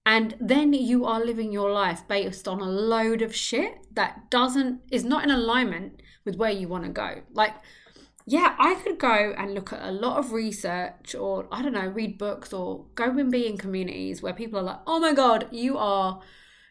And 0.06 0.36
then 0.38 0.74
you 0.74 1.06
are 1.06 1.24
living 1.24 1.50
your 1.50 1.72
life 1.72 2.06
based 2.06 2.46
on 2.46 2.60
a 2.60 2.66
load 2.66 3.22
of 3.22 3.34
shit 3.34 3.74
that 3.94 4.30
doesn't, 4.30 4.80
is 4.92 5.04
not 5.04 5.24
in 5.24 5.30
alignment 5.30 6.02
with 6.24 6.36
where 6.36 6.52
you 6.52 6.68
want 6.68 6.84
to 6.84 6.90
go. 6.90 7.22
Like, 7.32 7.54
yeah, 8.26 8.54
I 8.58 8.74
could 8.76 8.98
go 8.98 9.34
and 9.36 9.54
look 9.54 9.72
at 9.72 9.82
a 9.82 9.92
lot 9.92 10.18
of 10.18 10.32
research 10.32 11.14
or, 11.14 11.46
I 11.52 11.62
don't 11.62 11.72
know, 11.72 11.86
read 11.86 12.16
books 12.16 12.52
or 12.52 12.86
go 12.94 13.04
and 13.04 13.30
be 13.30 13.46
in 13.46 13.58
communities 13.58 14.22
where 14.22 14.32
people 14.32 14.58
are 14.58 14.62
like, 14.62 14.80
oh 14.86 14.98
my 14.98 15.12
God, 15.12 15.48
you 15.50 15.76
are 15.76 16.22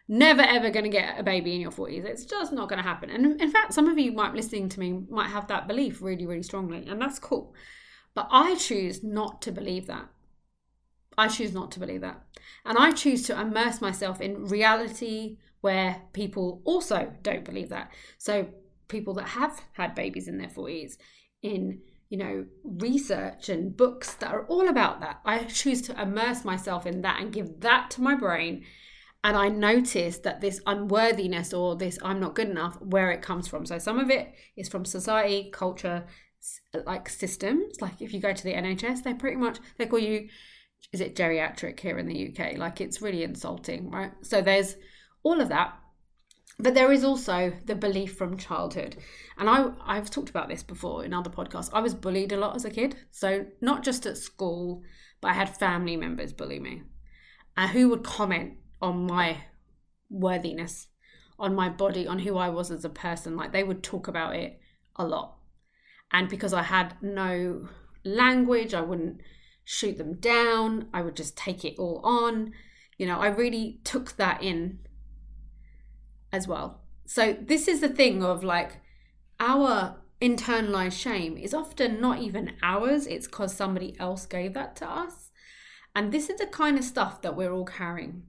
never 0.07 0.41
ever 0.41 0.69
going 0.69 0.83
to 0.83 0.89
get 0.89 1.19
a 1.19 1.23
baby 1.23 1.53
in 1.53 1.61
your 1.61 1.71
40s. 1.71 2.05
It's 2.05 2.25
just 2.25 2.53
not 2.53 2.69
going 2.69 2.81
to 2.81 2.87
happen. 2.87 3.09
And 3.09 3.39
in 3.39 3.51
fact, 3.51 3.73
some 3.73 3.87
of 3.87 3.99
you 3.99 4.11
might 4.11 4.33
listening 4.33 4.67
to 4.69 4.79
me 4.79 5.03
might 5.09 5.29
have 5.29 5.47
that 5.47 5.67
belief 5.67 6.01
really, 6.01 6.25
really 6.25 6.43
strongly, 6.43 6.87
and 6.87 6.99
that's 6.99 7.19
cool. 7.19 7.53
But 8.15 8.27
I 8.31 8.55
choose 8.55 9.03
not 9.03 9.41
to 9.43 9.51
believe 9.51 9.87
that. 9.87 10.07
I 11.17 11.27
choose 11.27 11.53
not 11.53 11.71
to 11.73 11.79
believe 11.79 12.01
that. 12.01 12.21
And 12.65 12.77
I 12.77 12.91
choose 12.91 13.23
to 13.27 13.39
immerse 13.39 13.81
myself 13.81 14.21
in 14.21 14.47
reality 14.47 15.37
where 15.61 16.01
people 16.13 16.61
also 16.65 17.13
don't 17.21 17.45
believe 17.45 17.69
that. 17.69 17.91
So, 18.17 18.47
people 18.87 19.13
that 19.13 19.29
have 19.29 19.61
had 19.73 19.95
babies 19.95 20.27
in 20.27 20.37
their 20.37 20.49
40s, 20.49 20.97
in 21.43 21.81
you 22.09 22.17
know 22.17 22.45
research 22.63 23.49
and 23.49 23.75
books 23.77 24.13
that 24.15 24.31
are 24.31 24.45
all 24.45 24.67
about 24.67 25.01
that. 25.01 25.19
I 25.25 25.43
choose 25.43 25.81
to 25.83 26.01
immerse 26.01 26.43
myself 26.43 26.87
in 26.87 27.01
that 27.01 27.21
and 27.21 27.31
give 27.31 27.59
that 27.59 27.91
to 27.91 28.01
my 28.01 28.15
brain. 28.15 28.63
And 29.25 29.37
i 29.37 29.47
notice 29.47 30.17
that 30.19 30.41
this 30.41 30.59
unworthiness 30.65 31.53
or 31.53 31.75
this 31.75 31.97
i'm 32.03 32.19
not 32.19 32.35
good 32.35 32.49
enough 32.49 32.81
where 32.81 33.11
it 33.11 33.21
comes 33.21 33.47
from. 33.47 33.65
So 33.65 33.77
some 33.77 33.99
of 33.99 34.09
it 34.09 34.33
is 34.55 34.69
from 34.69 34.85
society 34.85 35.49
culture 35.51 36.05
like 36.85 37.07
systems. 37.09 37.79
Like 37.81 38.01
if 38.01 38.13
you 38.13 38.19
go 38.19 38.33
to 38.33 38.43
the 38.43 38.53
nhs 38.53 39.03
they 39.03 39.13
pretty 39.13 39.37
much 39.37 39.59
they 39.77 39.85
call 39.85 39.99
you 39.99 40.29
is 40.91 41.01
it 41.01 41.15
geriatric 41.15 41.79
here 41.79 41.97
in 41.97 42.07
the 42.07 42.27
uk 42.27 42.57
like 42.57 42.81
it's 42.81 43.01
really 43.01 43.23
insulting 43.23 43.89
right? 43.89 44.11
So 44.21 44.41
there's 44.41 44.75
all 45.23 45.39
of 45.41 45.49
that 45.49 45.79
but 46.59 46.75
there 46.75 46.91
is 46.91 47.03
also 47.03 47.51
the 47.65 47.75
belief 47.75 48.15
from 48.15 48.37
childhood. 48.37 48.97
And 49.37 49.49
i 49.49 49.71
i've 49.85 50.09
talked 50.09 50.29
about 50.29 50.49
this 50.49 50.63
before 50.63 51.03
in 51.03 51.13
other 51.13 51.29
podcasts. 51.29 51.69
I 51.73 51.81
was 51.81 51.95
bullied 51.95 52.31
a 52.31 52.37
lot 52.37 52.55
as 52.55 52.65
a 52.65 52.69
kid. 52.69 52.95
So 53.11 53.45
not 53.61 53.83
just 53.83 54.05
at 54.05 54.17
school 54.17 54.83
but 55.21 55.29
i 55.29 55.33
had 55.33 55.57
family 55.57 55.97
members 55.97 56.33
bully 56.33 56.59
me. 56.59 56.83
And 57.57 57.71
who 57.71 57.89
would 57.89 58.03
comment 58.03 58.53
on 58.81 59.07
my 59.07 59.37
worthiness 60.09 60.87
on 61.39 61.55
my 61.55 61.67
body 61.67 62.07
on 62.07 62.19
who 62.19 62.37
i 62.37 62.49
was 62.49 62.69
as 62.69 62.85
a 62.85 62.89
person? 62.89 63.35
Like 63.35 63.51
they 63.51 63.63
would 63.63 63.83
talk 63.83 64.07
about 64.07 64.35
it 64.35 64.59
a 64.95 65.05
lot. 65.05 65.37
And 66.11 66.29
because 66.29 66.53
i 66.53 66.63
had 66.63 66.95
no 67.01 67.67
language 68.05 68.73
i 68.73 68.81
wouldn't 68.81 69.21
shoot 69.65 69.97
them 69.97 70.15
down. 70.17 70.89
I 70.93 71.01
would 71.01 71.15
just 71.15 71.37
take 71.37 71.65
it 71.65 71.79
all 71.79 71.99
on. 72.03 72.53
You 72.99 73.07
know 73.07 73.19
i 73.19 73.27
really 73.27 73.79
took 73.83 74.17
that 74.17 74.43
in 74.43 74.79
as 76.33 76.47
well. 76.47 76.81
So 77.05 77.37
this 77.39 77.69
is 77.69 77.79
the 77.79 77.87
thing 77.87 78.23
of 78.23 78.43
like 78.43 78.81
our 79.39 80.01
internalized 80.21 80.99
shame 80.99 81.37
is 81.37 81.53
often 81.53 82.01
not 82.01 82.19
even 82.19 82.53
ours, 82.61 83.07
it's 83.07 83.27
because 83.27 83.53
somebody 83.55 83.95
else 83.99 84.25
gave 84.25 84.53
that 84.53 84.75
to 84.77 84.89
us. 84.89 85.31
And 85.95 86.11
this 86.11 86.29
is 86.29 86.39
the 86.39 86.47
kind 86.47 86.77
of 86.77 86.83
stuff 86.83 87.21
that 87.21 87.37
we're 87.37 87.53
all 87.53 87.65
carrying. 87.65 88.23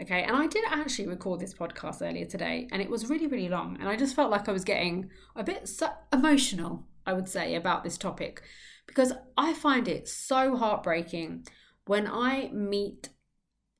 Okay, 0.00 0.22
and 0.22 0.36
I 0.36 0.46
did 0.46 0.64
actually 0.68 1.08
record 1.08 1.40
this 1.40 1.54
podcast 1.54 2.08
earlier 2.08 2.24
today, 2.24 2.68
and 2.70 2.80
it 2.80 2.88
was 2.88 3.10
really, 3.10 3.26
really 3.26 3.48
long. 3.48 3.76
And 3.80 3.88
I 3.88 3.96
just 3.96 4.14
felt 4.14 4.30
like 4.30 4.48
I 4.48 4.52
was 4.52 4.62
getting 4.62 5.10
a 5.34 5.42
bit 5.42 5.68
emotional, 6.12 6.86
I 7.04 7.12
would 7.14 7.28
say, 7.28 7.56
about 7.56 7.82
this 7.82 7.98
topic 7.98 8.42
because 8.88 9.12
I 9.36 9.54
find 9.54 9.86
it 9.86 10.08
so 10.08 10.56
heartbreaking 10.56 11.46
when 11.86 12.08
I 12.08 12.50
meet 12.52 13.10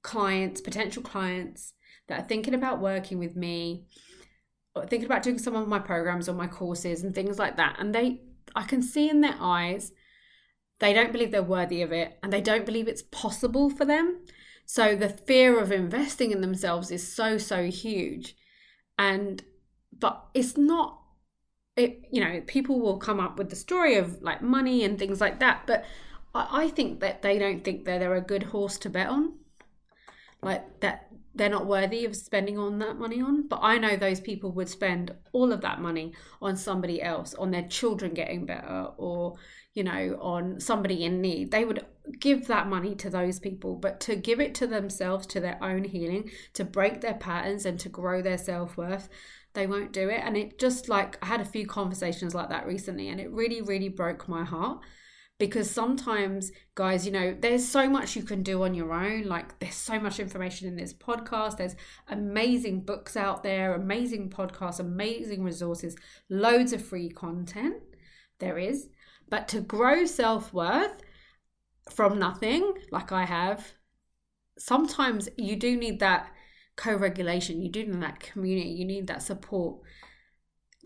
clients, 0.03 0.61
potential 0.61 1.03
clients, 1.03 1.73
that 2.09 2.21
are 2.21 2.27
thinking 2.27 2.55
about 2.55 2.81
working 2.81 3.19
with 3.19 3.37
me, 3.37 3.87
or 4.75 4.87
thinking 4.87 5.07
about 5.07 5.23
doing 5.23 5.39
some 5.39 5.55
of 5.55 5.69
my 5.69 5.79
programs 5.79 6.29
or 6.29 6.35
my 6.35 6.47
courses 6.47 7.03
and 7.03 7.15
things 7.15 7.39
like 7.39 7.57
that. 7.57 7.77
And 7.79 7.95
they, 7.95 8.23
I 8.55 8.63
can 8.63 8.83
see 8.83 9.09
in 9.09 9.21
their 9.21 9.37
eyes, 9.41 9.93
they 10.81 10.93
don't 10.93 11.13
believe 11.13 11.31
they're 11.31 11.43
worthy 11.43 11.83
of 11.83 11.93
it 11.93 12.19
and 12.23 12.33
they 12.33 12.41
don't 12.41 12.67
believe 12.67 12.89
it's 12.89 13.03
possible 13.03 13.69
for 13.71 13.85
them. 13.85 14.21
So 14.65 14.95
the 14.95 15.09
fear 15.09 15.59
of 15.59 15.73
investing 15.73 16.31
in 16.31 16.41
themselves 16.41 16.91
is 16.91 17.13
so, 17.13 17.39
so 17.39 17.65
huge. 17.65 18.37
And, 18.99 19.43
but 19.99 20.27
it's 20.35 20.57
not, 20.57 21.01
it, 21.77 22.03
you 22.11 22.23
know, 22.23 22.43
people 22.47 22.81
will 22.81 22.99
come 22.99 23.21
up 23.21 23.39
with 23.39 23.51
the 23.51 23.57
story 23.57 23.97
of 23.97 24.23
like 24.23 24.43
money 24.43 24.85
and 24.85 24.99
things 24.99 25.21
like 25.21 25.41
that. 25.41 25.63
But 25.67 25.85
I, 26.35 26.65
I 26.65 26.69
think 26.69 27.01
that 27.01 27.23
they 27.23 27.39
don't 27.39 27.65
think 27.65 27.85
that 27.85 27.99
they're 27.99 28.15
a 28.15 28.21
good 28.21 28.45
horse 28.45 28.79
to 28.79 28.91
bet 28.91 29.09
on. 29.09 29.35
Like 30.43 30.81
that 30.81 31.09
they're 31.39 31.49
not 31.49 31.67
worthy 31.67 32.05
of 32.05 32.17
spending 32.17 32.59
on 32.59 32.81
that 32.81 32.99
money 32.99 33.23
on. 33.23 33.47
But 33.47 33.61
I 33.63 33.79
know 33.79 33.97
those 33.97 34.21
people 34.21 34.51
would 34.53 34.69
spend 34.69 35.15
all 35.33 35.53
of 35.53 35.61
that 35.63 35.81
money 35.81 36.13
on 36.43 36.57
somebody 36.57 37.01
else, 37.01 37.33
on 37.35 37.51
their 37.51 37.67
children 37.69 38.13
getting 38.13 38.45
better, 38.45 38.89
or, 38.97 39.37
you 39.73 39.85
know, 39.85 40.19
on 40.21 40.61
somebody 40.61 41.05
in 41.05 41.21
need. 41.21 41.53
They 41.53 41.65
would 41.65 41.87
give 42.19 42.49
that 42.49 42.67
money 42.67 42.95
to 42.97 43.09
those 43.09 43.39
people, 43.39 43.77
but 43.77 44.01
to 44.01 44.17
give 44.17 44.41
it 44.41 44.55
to 44.57 44.67
themselves, 44.67 45.27
to 45.29 45.41
their 45.41 45.63
own 45.63 45.85
healing, 45.85 46.31
to 46.55 46.65
break 46.65 47.01
their 47.01 47.15
patterns 47.15 47.65
and 47.65 47.79
to 47.81 47.89
grow 47.89 48.21
their 48.21 48.39
self 48.39 48.77
worth, 48.77 49.09
they 49.55 49.67
won't 49.67 49.93
do 49.93 50.09
it. 50.09 50.21
And 50.25 50.37
it 50.37 50.59
just 50.59 50.89
like, 50.89 51.19
I 51.23 51.27
had 51.27 51.41
a 51.41 51.45
few 51.45 51.67
conversations 51.67 52.35
like 52.35 52.49
that 52.49 52.67
recently, 52.67 53.09
and 53.09 53.21
it 53.21 53.31
really, 53.31 53.63
really 53.63 53.89
broke 53.89 54.29
my 54.29 54.45
heart 54.45 54.81
because 55.39 55.71
sometimes 55.71 56.51
guys 56.75 57.07
you 57.07 57.13
know 57.13 57.37
there's 57.41 57.67
so 57.67 57.89
much 57.89 58.17
you 58.17 58.23
can 58.23 58.43
do 58.43 58.63
on 58.65 58.75
your 58.75 58.93
own 58.93 59.23
like 59.25 59.59
there's 59.61 59.75
so 59.75 59.99
much 59.99 60.19
information 60.19 60.67
in 60.69 60.77
this 60.77 60.93
podcast 60.93 61.57
there's 61.57 61.77
amazing 62.09 62.81
books 62.81 63.17
out 63.17 63.43
there 63.43 63.75
amazing 63.75 64.29
podcasts 64.29 64.81
amazing 64.81 65.43
resources 65.43 65.97
loads 66.29 66.73
of 66.73 66.85
free 66.85 67.09
content 67.09 67.77
there 68.41 68.59
is 68.59 68.89
but 69.29 69.49
to 69.49 69.61
grow 69.61 70.05
self-worth 70.05 71.01
from 71.91 72.19
nothing 72.19 72.75
like 72.91 73.13
i 73.13 73.25
have 73.25 73.73
sometimes 74.59 75.29
you 75.37 75.57
do 75.57 75.77
need 75.77 76.01
that 76.01 76.31
co-regulation 76.77 77.61
you 77.61 77.71
do 77.71 77.85
need 77.85 78.03
that 78.03 78.21
community 78.21 78.71
you 78.71 78.85
need 78.85 79.07
that 79.07 79.23
support 79.23 79.79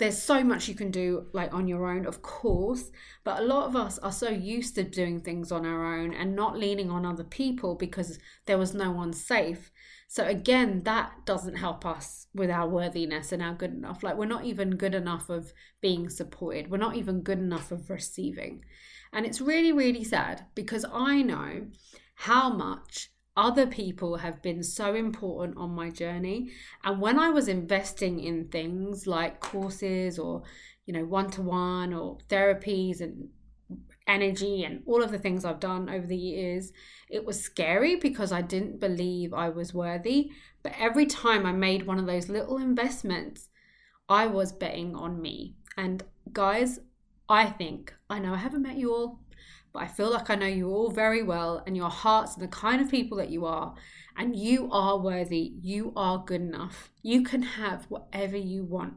there's 0.03 0.21
so 0.21 0.43
much 0.43 0.67
you 0.67 0.75
can 0.75 0.91
do 0.91 1.27
like 1.33 1.55
on 1.55 1.69
your 1.69 1.89
own 1.89 2.07
of 2.07 2.23
course 2.23 2.91
but 3.23 3.39
a 3.39 3.45
lot 3.45 3.69
of 3.69 3.77
us 3.77 3.99
are 3.99 4.11
so 4.11 4.29
used 4.29 4.75
to 4.75 4.83
doing 4.83 5.21
things 5.21 5.53
on 5.53 5.65
our 5.65 5.95
own 5.95 6.13
and 6.13 6.35
not 6.35 6.59
leaning 6.59 6.91
on 6.91 7.07
other 7.07 7.23
people 7.23 7.77
because 7.77 8.19
there 8.47 8.59
was 8.59 8.75
no 8.75 8.91
one 8.91 9.13
safe. 9.13 9.71
So 10.09 10.27
again 10.27 10.83
that 10.83 11.25
doesn't 11.25 11.55
help 11.55 11.87
us 11.87 12.27
with 12.35 12.51
our 12.51 12.69
worthiness 12.69 13.31
and 13.31 13.41
our 13.41 13.55
good 13.55 13.73
enough 13.73 14.03
like 14.03 14.17
we're 14.17 14.27
not 14.27 14.45
even 14.45 14.71
good 14.77 14.97
enough 14.97 15.31
of 15.31 15.53
being 15.81 16.11
supported. 16.11 16.69
We're 16.69 16.79
not 16.79 16.97
even 16.97 17.21
good 17.21 17.39
enough 17.39 17.71
of 17.71 17.89
receiving. 17.89 18.65
And 19.13 19.25
it's 19.25 19.41
really 19.41 19.71
really 19.71 20.03
sad 20.03 20.47
because 20.57 20.85
i 20.93 21.23
know 21.23 21.69
how 22.17 22.53
much 22.53 23.12
other 23.37 23.67
people 23.67 24.17
have 24.17 24.43
been 24.43 24.63
so 24.63 24.95
important 24.95 25.57
on 25.57 25.71
my 25.71 25.91
journey. 25.91 26.51
And 26.85 27.01
when 27.01 27.19
i 27.19 27.31
was 27.31 27.49
investing 27.49 28.21
in 28.21 28.49
things 28.49 29.07
like 29.07 29.41
courses 29.41 30.19
or 30.19 30.43
you 30.87 30.93
know 30.93 31.05
one 31.05 31.31
to 31.31 31.43
one 31.43 31.95
or 31.95 32.19
therapies 32.29 33.01
and 33.01 33.29
energy 34.07 34.65
and 34.65 34.83
all 34.85 35.03
of 35.03 35.11
the 35.13 35.19
things 35.19 35.45
i've 35.45 35.61
done 35.61 35.89
over 35.89 36.07
the 36.07 36.17
years 36.17 36.73
it 37.09 37.25
was 37.25 37.41
scary 37.41 37.97
because 37.97 38.33
i 38.33 38.43
didn't 38.43 38.81
believe 38.81 39.33
i 39.33 39.49
was 39.49 39.73
worthy. 39.73 40.31
But 40.63 40.75
every 40.79 41.07
time 41.07 41.47
i 41.47 41.53
made 41.53 41.87
one 41.87 41.99
of 41.99 42.07
those 42.07 42.29
little 42.29 42.59
investments 42.59 43.49
i 44.09 44.27
was 44.27 44.53
betting 44.53 44.95
on 44.95 45.21
me. 45.23 45.55
And 45.77 46.03
guys 46.33 46.81
i 47.29 47.47
think 47.47 47.95
i 48.11 48.19
know 48.19 48.35
i 48.35 48.39
haven't 48.39 48.63
met 48.63 48.77
you 48.77 48.93
all 48.93 49.22
but 49.73 49.83
I 49.83 49.89
feel 49.89 50.11
like 50.11 50.29
I 50.29 50.35
know 50.35 50.47
you 50.47 50.69
all 50.69 50.91
very 50.91 51.23
well 51.23 51.63
and 51.67 51.77
your 51.77 51.89
hearts 51.89 52.35
and 52.35 52.43
the 52.43 52.49
kind 52.49 52.81
of 52.83 52.91
people 52.91 53.17
that 53.19 53.31
you 53.31 53.47
are. 53.47 53.75
And 54.17 54.37
you 54.37 54.71
are 54.71 54.99
worthy. 54.99 55.55
You 55.63 55.93
are 55.97 56.23
good 56.25 56.43
enough. 56.43 56.91
You 57.03 57.23
can 57.23 57.43
have 57.43 57.87
whatever 57.89 58.37
you 58.37 58.65
want, 58.65 58.95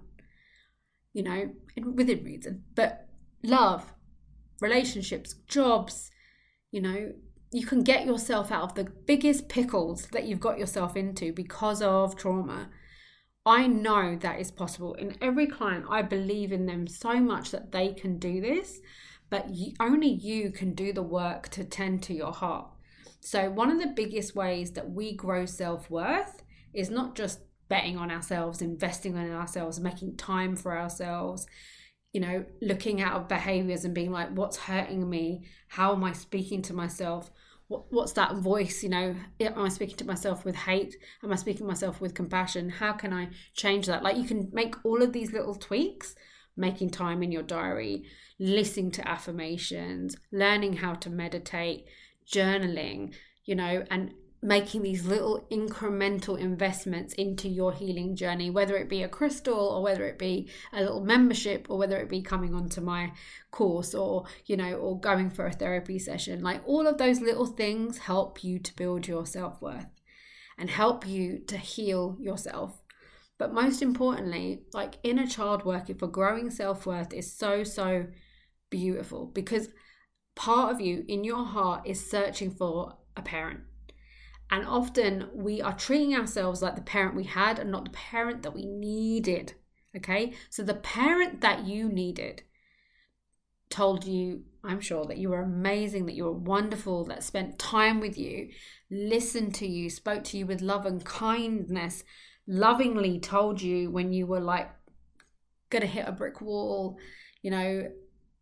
you 1.13 1.23
know, 1.23 1.51
within 1.81 2.25
reason. 2.25 2.63
But 2.75 3.07
love, 3.41 3.93
relationships, 4.59 5.35
jobs, 5.47 6.11
you 6.71 6.81
know, 6.81 7.13
you 7.51 7.65
can 7.65 7.83
get 7.83 8.05
yourself 8.05 8.51
out 8.51 8.63
of 8.63 8.75
the 8.75 8.91
biggest 9.05 9.47
pickles 9.47 10.07
that 10.07 10.25
you've 10.25 10.41
got 10.41 10.59
yourself 10.59 10.97
into 10.97 11.31
because 11.31 11.81
of 11.81 12.17
trauma. 12.17 12.69
I 13.45 13.67
know 13.67 14.17
that 14.17 14.41
is 14.41 14.51
possible. 14.51 14.95
In 14.95 15.15
every 15.21 15.47
client, 15.47 15.85
I 15.89 16.01
believe 16.01 16.51
in 16.51 16.65
them 16.65 16.87
so 16.87 17.21
much 17.21 17.51
that 17.51 17.71
they 17.71 17.93
can 17.93 18.17
do 18.17 18.41
this 18.41 18.81
but 19.29 19.49
you, 19.49 19.73
only 19.79 20.07
you 20.09 20.51
can 20.51 20.73
do 20.73 20.93
the 20.93 21.01
work 21.01 21.49
to 21.49 21.63
tend 21.63 22.03
to 22.03 22.13
your 22.13 22.31
heart. 22.31 22.67
So, 23.21 23.49
one 23.49 23.71
of 23.71 23.79
the 23.79 23.93
biggest 23.95 24.35
ways 24.35 24.71
that 24.71 24.91
we 24.91 25.15
grow 25.15 25.45
self 25.45 25.89
worth 25.89 26.43
is 26.73 26.89
not 26.89 27.15
just 27.15 27.39
betting 27.67 27.97
on 27.97 28.11
ourselves, 28.11 28.61
investing 28.61 29.17
in 29.17 29.31
ourselves, 29.31 29.79
making 29.79 30.17
time 30.17 30.55
for 30.55 30.77
ourselves, 30.77 31.47
you 32.13 32.21
know, 32.21 32.45
looking 32.61 33.01
at 33.01 33.11
our 33.11 33.21
behaviors 33.21 33.83
and 33.83 33.93
being 33.93 34.11
like, 34.11 34.29
what's 34.29 34.57
hurting 34.57 35.09
me? 35.09 35.45
How 35.67 35.93
am 35.93 36.03
I 36.03 36.13
speaking 36.13 36.61
to 36.63 36.73
myself? 36.73 37.31
What, 37.67 37.91
what's 37.91 38.13
that 38.13 38.37
voice? 38.37 38.83
You 38.83 38.89
know, 38.89 39.15
am 39.41 39.61
I 39.61 39.69
speaking 39.69 39.97
to 39.97 40.05
myself 40.05 40.45
with 40.45 40.55
hate? 40.55 40.95
Am 41.23 41.33
I 41.33 41.35
speaking 41.35 41.63
to 41.63 41.67
myself 41.67 41.99
with 41.99 42.13
compassion? 42.13 42.69
How 42.69 42.93
can 42.93 43.11
I 43.11 43.29
change 43.53 43.87
that? 43.87 44.03
Like, 44.03 44.17
you 44.17 44.23
can 44.23 44.49
make 44.53 44.75
all 44.85 45.01
of 45.01 45.11
these 45.11 45.33
little 45.33 45.55
tweaks, 45.55 46.15
making 46.57 46.89
time 46.89 47.21
in 47.23 47.31
your 47.31 47.43
diary, 47.43 48.03
listening 48.39 48.91
to 48.91 49.07
affirmations, 49.07 50.15
learning 50.31 50.77
how 50.77 50.93
to 50.93 51.09
meditate, 51.09 51.85
journaling, 52.27 53.13
you 53.45 53.55
know, 53.55 53.83
and 53.89 54.13
making 54.41 54.83
these 54.83 55.05
little 55.05 55.47
incremental 55.51 56.37
investments 56.37 57.13
into 57.15 57.49
your 57.49 57.73
healing 57.73 58.15
journey, 58.15 58.49
whether 58.49 58.77
it 58.77 58.87
be 58.87 59.01
a 59.01 59.09
crystal 59.09 59.57
or 59.57 59.81
whether 59.81 60.05
it 60.05 60.19
be 60.19 60.47
a 60.71 60.81
little 60.81 61.03
membership 61.03 61.65
or 61.67 61.79
whether 61.79 61.97
it 61.97 62.09
be 62.09 62.21
coming 62.21 62.53
onto 62.53 62.79
my 62.79 63.11
course 63.49 63.95
or, 63.95 64.25
you 64.45 64.55
know, 64.55 64.73
or 64.75 64.99
going 64.99 65.31
for 65.31 65.47
a 65.47 65.51
therapy 65.51 65.97
session. 65.97 66.43
Like 66.43 66.61
all 66.65 66.85
of 66.85 66.99
those 66.99 67.21
little 67.21 67.47
things 67.47 67.97
help 67.97 68.43
you 68.43 68.59
to 68.59 68.75
build 68.75 69.07
your 69.07 69.25
self 69.25 69.59
worth 69.61 69.89
and 70.57 70.69
help 70.69 71.07
you 71.07 71.39
to 71.47 71.57
heal 71.57 72.15
yourself. 72.19 72.84
But 73.37 73.53
most 73.53 73.81
importantly, 73.81 74.63
like 74.73 74.95
inner 75.03 75.27
child 75.27 75.65
work 75.65 75.87
for 75.99 76.07
growing 76.07 76.49
self 76.49 76.85
worth 76.85 77.13
is 77.13 77.33
so, 77.33 77.63
so 77.63 78.07
beautiful 78.69 79.25
because 79.27 79.69
part 80.35 80.73
of 80.73 80.81
you 80.81 81.03
in 81.07 81.23
your 81.23 81.45
heart 81.45 81.85
is 81.85 82.09
searching 82.09 82.51
for 82.51 82.97
a 83.17 83.21
parent. 83.21 83.61
And 84.51 84.65
often 84.65 85.29
we 85.33 85.61
are 85.61 85.73
treating 85.73 86.15
ourselves 86.15 86.61
like 86.61 86.75
the 86.75 86.81
parent 86.81 87.15
we 87.15 87.23
had 87.23 87.59
and 87.59 87.71
not 87.71 87.85
the 87.85 87.91
parent 87.91 88.43
that 88.43 88.53
we 88.53 88.65
needed. 88.65 89.53
Okay, 89.95 90.33
so 90.49 90.61
the 90.61 90.73
parent 90.73 91.41
that 91.41 91.65
you 91.65 91.87
needed 91.87 92.43
told 93.69 94.05
you, 94.05 94.43
I'm 94.63 94.81
sure, 94.81 95.05
that 95.05 95.17
you 95.17 95.29
were 95.29 95.41
amazing, 95.41 96.05
that 96.05 96.15
you 96.15 96.25
were 96.25 96.31
wonderful, 96.33 97.05
that 97.05 97.23
spent 97.23 97.57
time 97.57 97.99
with 97.99 98.17
you, 98.17 98.49
listened 98.91 99.55
to 99.55 99.67
you, 99.67 99.89
spoke 99.89 100.23
to 100.25 100.37
you 100.37 100.45
with 100.45 100.61
love 100.61 100.85
and 100.85 101.03
kindness, 101.03 102.03
lovingly 102.47 103.19
told 103.19 103.61
you 103.61 103.91
when 103.91 104.13
you 104.13 104.27
were 104.27 104.39
like 104.39 104.69
gonna 105.69 105.85
hit 105.85 106.07
a 106.07 106.11
brick 106.11 106.41
wall, 106.41 106.97
you 107.41 107.51
know, 107.51 107.91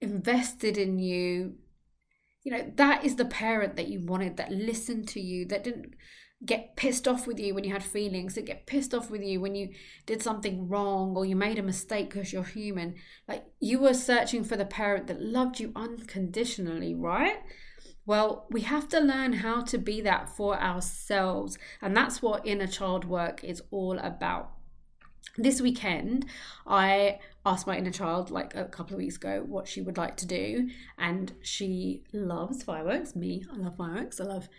invested 0.01 0.77
in 0.77 0.99
you. 0.99 1.55
You 2.43 2.51
know, 2.51 2.71
that 2.75 3.05
is 3.05 3.15
the 3.15 3.25
parent 3.25 3.77
that 3.77 3.87
you 3.87 4.05
wanted 4.05 4.37
that 4.37 4.51
listened 4.51 5.07
to 5.09 5.21
you, 5.21 5.45
that 5.45 5.63
didn't 5.63 5.95
get 6.45 6.75
pissed 6.75 7.07
off 7.07 7.25
with 7.25 7.39
you 7.39 7.55
when 7.55 7.63
you 7.63 7.71
had 7.71 7.83
feelings, 7.83 8.35
that 8.35 8.45
get 8.45 8.67
pissed 8.67 8.93
off 8.93 9.09
with 9.09 9.23
you 9.23 9.39
when 9.39 9.55
you 9.55 9.69
did 10.05 10.21
something 10.21 10.67
wrong 10.67 11.15
or 11.15 11.25
you 11.25 11.35
made 11.35 11.57
a 11.57 11.63
mistake 11.63 12.09
because 12.09 12.33
you're 12.33 12.43
human. 12.43 12.95
Like 13.27 13.45
you 13.61 13.79
were 13.79 13.93
searching 13.93 14.43
for 14.43 14.57
the 14.57 14.65
parent 14.65 15.07
that 15.07 15.21
loved 15.21 15.59
you 15.59 15.71
unconditionally, 15.75 16.93
right? 16.93 17.37
Well, 18.05 18.45
we 18.49 18.61
have 18.61 18.87
to 18.89 18.99
learn 18.99 19.33
how 19.33 19.61
to 19.63 19.77
be 19.77 20.01
that 20.01 20.29
for 20.29 20.59
ourselves. 20.59 21.57
And 21.81 21.95
that's 21.95 22.21
what 22.21 22.45
inner 22.45 22.67
child 22.67 23.05
work 23.05 23.43
is 23.43 23.61
all 23.71 23.97
about. 23.99 24.51
This 25.37 25.61
weekend, 25.61 26.25
I 26.67 27.19
asked 27.45 27.65
my 27.65 27.77
inner 27.77 27.91
child, 27.91 28.29
like 28.29 28.55
a 28.55 28.65
couple 28.65 28.93
of 28.93 28.99
weeks 28.99 29.15
ago, 29.15 29.43
what 29.47 29.67
she 29.67 29.81
would 29.81 29.97
like 29.97 30.17
to 30.17 30.27
do. 30.27 30.69
And 30.97 31.33
she 31.41 32.03
loves 32.11 32.61
fireworks. 32.63 33.15
Me, 33.15 33.43
I 33.51 33.57
love 33.57 33.77
fireworks. 33.77 34.19
I 34.19 34.25
love 34.25 34.49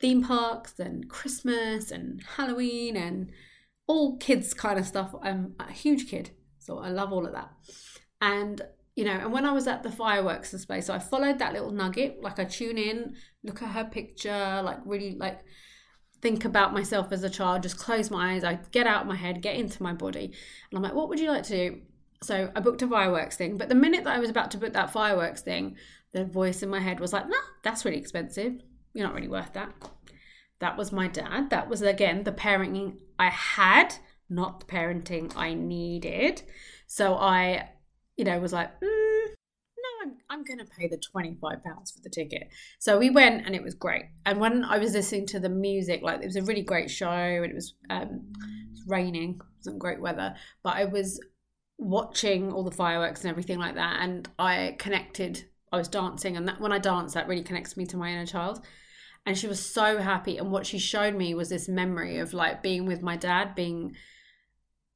theme 0.00 0.22
parks 0.22 0.78
and 0.78 1.08
Christmas 1.08 1.90
and 1.90 2.22
Halloween 2.36 2.96
and 2.96 3.30
all 3.86 4.16
kids 4.16 4.54
kind 4.54 4.78
of 4.78 4.86
stuff. 4.86 5.14
I'm 5.22 5.54
a 5.58 5.70
huge 5.70 6.08
kid, 6.08 6.30
so 6.58 6.78
I 6.78 6.88
love 6.88 7.12
all 7.12 7.26
of 7.26 7.32
that. 7.32 7.50
And 8.20 8.62
you 8.94 9.04
know, 9.04 9.12
and 9.12 9.32
when 9.32 9.46
I 9.46 9.52
was 9.52 9.66
at 9.66 9.82
the 9.82 9.90
fireworks 9.90 10.50
display, 10.50 10.80
so 10.80 10.92
I 10.92 10.98
followed 10.98 11.38
that 11.38 11.52
little 11.52 11.70
nugget, 11.70 12.22
like 12.22 12.38
I 12.38 12.44
tune 12.44 12.78
in, 12.78 13.14
look 13.42 13.62
at 13.62 13.70
her 13.70 13.84
picture, 13.84 14.60
like 14.62 14.78
really 14.84 15.16
like 15.16 15.40
think 16.20 16.44
about 16.44 16.72
myself 16.72 17.10
as 17.10 17.24
a 17.24 17.30
child, 17.30 17.62
just 17.62 17.78
close 17.78 18.10
my 18.10 18.34
eyes, 18.34 18.44
I 18.44 18.60
get 18.70 18.86
out 18.86 19.02
of 19.02 19.08
my 19.08 19.16
head, 19.16 19.42
get 19.42 19.56
into 19.56 19.82
my 19.82 19.92
body. 19.92 20.26
And 20.26 20.76
I'm 20.76 20.82
like, 20.82 20.94
what 20.94 21.08
would 21.08 21.18
you 21.18 21.30
like 21.30 21.44
to 21.44 21.70
do? 21.70 21.80
So 22.22 22.52
I 22.54 22.60
booked 22.60 22.82
a 22.82 22.86
fireworks 22.86 23.36
thing. 23.36 23.56
But 23.56 23.68
the 23.68 23.74
minute 23.74 24.04
that 24.04 24.14
I 24.14 24.20
was 24.20 24.30
about 24.30 24.50
to 24.52 24.58
book 24.58 24.74
that 24.74 24.92
fireworks 24.92 25.42
thing, 25.42 25.76
the 26.12 26.24
voice 26.24 26.62
in 26.62 26.68
my 26.68 26.78
head 26.78 27.00
was 27.00 27.12
like, 27.12 27.28
nah, 27.28 27.34
that's 27.64 27.84
really 27.84 27.98
expensive. 27.98 28.60
You're 28.94 29.06
not 29.06 29.14
really 29.14 29.28
worth 29.28 29.54
that. 29.54 29.72
That 30.60 30.76
was 30.76 30.92
my 30.92 31.08
dad. 31.08 31.50
That 31.50 31.68
was, 31.68 31.82
again, 31.82 32.22
the 32.22 32.30
parenting 32.30 32.98
I 33.18 33.30
had, 33.30 33.96
not 34.30 34.60
the 34.60 34.66
parenting 34.66 35.32
I 35.34 35.54
needed. 35.54 36.42
So 36.86 37.16
I 37.16 37.70
you 38.16 38.24
know, 38.24 38.38
was 38.38 38.52
like, 38.52 38.68
mm, 38.80 39.26
no, 39.26 39.88
I'm, 40.02 40.16
I'm 40.30 40.44
going 40.44 40.58
to 40.58 40.64
pay 40.64 40.88
the 40.88 40.96
£25 40.96 41.40
for 41.40 42.00
the 42.02 42.10
ticket. 42.10 42.48
So 42.78 42.98
we 42.98 43.10
went 43.10 43.46
and 43.46 43.54
it 43.54 43.62
was 43.62 43.74
great. 43.74 44.04
And 44.26 44.40
when 44.40 44.64
I 44.64 44.78
was 44.78 44.92
listening 44.92 45.26
to 45.28 45.40
the 45.40 45.48
music, 45.48 46.02
like 46.02 46.22
it 46.22 46.26
was 46.26 46.36
a 46.36 46.42
really 46.42 46.62
great 46.62 46.90
show 46.90 47.10
and 47.10 47.46
it 47.46 47.54
was, 47.54 47.74
um, 47.90 48.32
it 48.36 48.70
was 48.70 48.84
raining, 48.86 49.40
it 49.40 49.56
wasn't 49.58 49.78
great 49.78 50.00
weather, 50.00 50.34
but 50.62 50.76
I 50.76 50.84
was 50.84 51.20
watching 51.78 52.52
all 52.52 52.64
the 52.64 52.70
fireworks 52.70 53.22
and 53.22 53.30
everything 53.30 53.58
like 53.58 53.74
that. 53.74 53.98
And 54.00 54.28
I 54.38 54.76
connected, 54.78 55.44
I 55.72 55.76
was 55.76 55.88
dancing. 55.88 56.36
And 56.36 56.46
that 56.48 56.60
when 56.60 56.72
I 56.72 56.78
dance, 56.78 57.14
that 57.14 57.28
really 57.28 57.42
connects 57.42 57.76
me 57.76 57.86
to 57.86 57.96
my 57.96 58.10
inner 58.10 58.26
child. 58.26 58.64
And 59.24 59.38
she 59.38 59.46
was 59.46 59.64
so 59.64 59.98
happy. 59.98 60.36
And 60.38 60.50
what 60.50 60.66
she 60.66 60.78
showed 60.78 61.14
me 61.14 61.34
was 61.34 61.48
this 61.48 61.68
memory 61.68 62.18
of 62.18 62.34
like 62.34 62.62
being 62.62 62.86
with 62.86 63.02
my 63.02 63.16
dad, 63.16 63.54
being 63.54 63.94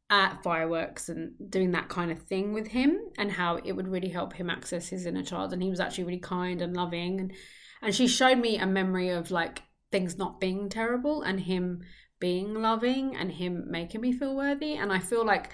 at 0.08 0.42
fireworks 0.42 1.08
and 1.08 1.32
doing 1.50 1.72
that 1.72 1.88
kind 1.88 2.12
of 2.12 2.22
thing 2.22 2.52
with 2.52 2.68
him 2.68 2.98
and 3.18 3.32
how 3.32 3.56
it 3.64 3.72
would 3.72 3.88
really 3.88 4.08
help 4.08 4.32
him 4.34 4.48
access 4.48 4.88
his 4.88 5.04
inner 5.04 5.24
child. 5.24 5.52
And 5.52 5.62
he 5.62 5.70
was 5.70 5.80
actually 5.80 6.04
really 6.04 6.20
kind 6.20 6.62
and 6.62 6.76
loving. 6.76 7.20
And 7.20 7.32
and 7.82 7.94
she 7.94 8.06
showed 8.06 8.38
me 8.38 8.56
a 8.56 8.66
memory 8.66 9.10
of 9.10 9.30
like 9.30 9.62
things 9.90 10.16
not 10.16 10.40
being 10.40 10.68
terrible 10.68 11.22
and 11.22 11.40
him 11.40 11.82
being 12.18 12.54
loving 12.54 13.14
and 13.16 13.32
him 13.32 13.66
making 13.68 14.00
me 14.00 14.12
feel 14.12 14.34
worthy. 14.34 14.74
And 14.74 14.92
I 14.92 15.00
feel 15.00 15.24
like 15.24 15.50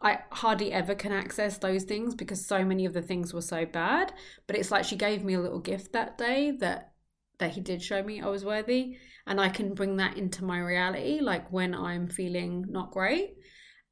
I 0.00 0.20
hardly 0.30 0.72
ever 0.72 0.94
can 0.94 1.12
access 1.12 1.58
those 1.58 1.84
things 1.84 2.14
because 2.14 2.46
so 2.46 2.64
many 2.64 2.86
of 2.86 2.94
the 2.94 3.02
things 3.02 3.34
were 3.34 3.42
so 3.42 3.66
bad. 3.66 4.12
But 4.46 4.56
it's 4.56 4.70
like 4.70 4.84
she 4.84 4.96
gave 4.96 5.24
me 5.24 5.34
a 5.34 5.40
little 5.40 5.60
gift 5.60 5.92
that 5.92 6.16
day 6.16 6.52
that 6.60 6.92
that 7.38 7.52
he 7.52 7.60
did 7.60 7.82
show 7.82 8.02
me 8.02 8.20
I 8.20 8.28
was 8.28 8.44
worthy. 8.44 8.96
And 9.26 9.40
I 9.40 9.48
can 9.48 9.74
bring 9.74 9.96
that 9.96 10.16
into 10.16 10.44
my 10.44 10.60
reality 10.60 11.20
like 11.20 11.50
when 11.50 11.74
I'm 11.74 12.06
feeling 12.08 12.66
not 12.68 12.92
great 12.92 13.34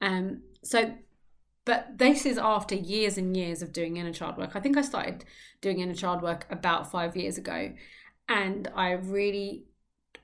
um, 0.00 0.42
so, 0.62 0.94
but 1.64 1.98
this 1.98 2.24
is 2.24 2.38
after 2.38 2.74
years 2.74 3.18
and 3.18 3.36
years 3.36 3.62
of 3.62 3.72
doing 3.72 3.96
inner 3.96 4.12
child 4.12 4.38
work. 4.38 4.52
I 4.54 4.60
think 4.60 4.76
I 4.76 4.82
started 4.82 5.24
doing 5.60 5.80
inner 5.80 5.94
child 5.94 6.22
work 6.22 6.46
about 6.50 6.90
five 6.90 7.16
years 7.16 7.38
ago, 7.38 7.72
and 8.28 8.68
I 8.74 8.92
really 8.92 9.66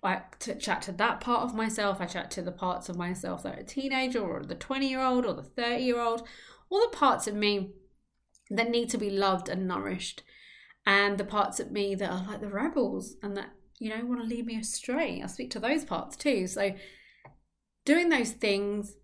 I 0.02 0.22
to 0.40 0.54
chat 0.54 0.82
to 0.82 0.92
that 0.92 1.20
part 1.20 1.42
of 1.42 1.54
myself. 1.54 2.00
I 2.00 2.06
chat 2.06 2.30
to 2.32 2.42
the 2.42 2.52
parts 2.52 2.88
of 2.88 2.96
myself 2.96 3.42
that 3.42 3.56
are 3.56 3.60
a 3.60 3.64
teenager 3.64 4.20
or 4.20 4.42
the 4.42 4.54
20 4.54 4.88
year 4.88 5.00
old 5.00 5.24
or 5.24 5.32
the 5.32 5.42
30 5.42 5.82
year 5.82 6.00
old, 6.00 6.26
all 6.68 6.80
the 6.80 6.96
parts 6.96 7.26
of 7.26 7.34
me 7.34 7.72
that 8.50 8.70
need 8.70 8.90
to 8.90 8.98
be 8.98 9.10
loved 9.10 9.48
and 9.48 9.66
nourished, 9.66 10.22
and 10.86 11.16
the 11.16 11.24
parts 11.24 11.58
of 11.58 11.72
me 11.72 11.94
that 11.94 12.10
are 12.10 12.26
like 12.26 12.40
the 12.40 12.48
rebels 12.48 13.16
and 13.22 13.36
that, 13.36 13.50
you 13.78 13.88
know, 13.88 14.04
want 14.04 14.20
to 14.20 14.26
lead 14.26 14.44
me 14.44 14.58
astray. 14.58 15.22
I 15.22 15.26
speak 15.26 15.50
to 15.52 15.58
those 15.58 15.84
parts 15.84 16.16
too. 16.16 16.46
So, 16.46 16.74
doing 17.86 18.10
those 18.10 18.32
things 18.32 18.94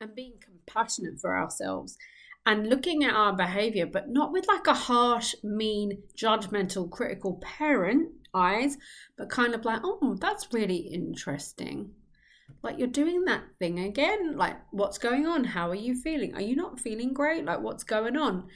and 0.00 0.14
being 0.14 0.34
compassionate 0.42 1.18
for 1.20 1.36
ourselves 1.36 1.96
and 2.44 2.68
looking 2.68 3.04
at 3.04 3.14
our 3.14 3.32
behavior, 3.32 3.86
but 3.86 4.08
not 4.08 4.32
with 4.32 4.46
like 4.46 4.66
a 4.66 4.74
harsh, 4.74 5.34
mean, 5.42 6.02
judgmental, 6.16 6.88
critical 6.88 7.40
parent 7.42 8.08
eyes, 8.32 8.76
but 9.18 9.30
kind 9.30 9.54
of 9.54 9.64
like, 9.64 9.80
oh, 9.82 10.16
that's 10.20 10.52
really 10.52 10.76
interesting. 10.76 11.90
Like 12.62 12.78
you're 12.78 12.86
doing 12.86 13.24
that 13.24 13.42
thing 13.58 13.80
again. 13.80 14.36
Like, 14.36 14.56
what's 14.70 14.98
going 14.98 15.26
on? 15.26 15.42
How 15.42 15.70
are 15.70 15.74
you 15.74 15.94
feeling? 16.00 16.34
Are 16.34 16.42
you 16.42 16.54
not 16.54 16.78
feeling 16.78 17.12
great? 17.12 17.44
Like, 17.44 17.60
what's 17.60 17.84
going 17.84 18.16
on? 18.16 18.46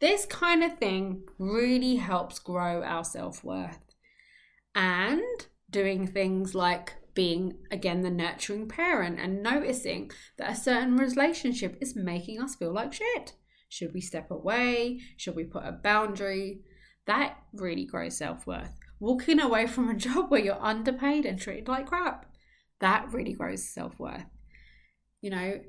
This 0.00 0.26
kind 0.26 0.62
of 0.62 0.78
thing 0.78 1.22
really 1.38 1.96
helps 1.96 2.38
grow 2.38 2.82
our 2.82 3.04
self 3.04 3.42
worth. 3.42 3.78
And 4.74 5.22
doing 5.70 6.06
things 6.06 6.54
like 6.54 6.94
being 7.18 7.52
again 7.72 8.02
the 8.02 8.10
nurturing 8.12 8.68
parent 8.68 9.18
and 9.18 9.42
noticing 9.42 10.08
that 10.36 10.52
a 10.52 10.54
certain 10.54 10.96
relationship 10.96 11.76
is 11.80 11.96
making 11.96 12.40
us 12.40 12.54
feel 12.54 12.72
like 12.72 12.92
shit. 12.92 13.32
Should 13.68 13.92
we 13.92 14.00
step 14.00 14.30
away? 14.30 15.00
Should 15.16 15.34
we 15.34 15.42
put 15.42 15.64
a 15.64 15.72
boundary? 15.72 16.60
That 17.06 17.38
really 17.52 17.86
grows 17.86 18.16
self 18.16 18.46
worth. 18.46 18.70
Walking 19.00 19.40
away 19.40 19.66
from 19.66 19.88
a 19.90 19.94
job 20.06 20.30
where 20.30 20.40
you're 20.40 20.64
underpaid 20.64 21.26
and 21.26 21.40
treated 21.40 21.66
like 21.66 21.88
crap, 21.88 22.24
that 22.78 23.12
really 23.12 23.32
grows 23.32 23.68
self 23.68 23.98
worth. 23.98 24.26
You 25.20 25.30
know, 25.30 25.60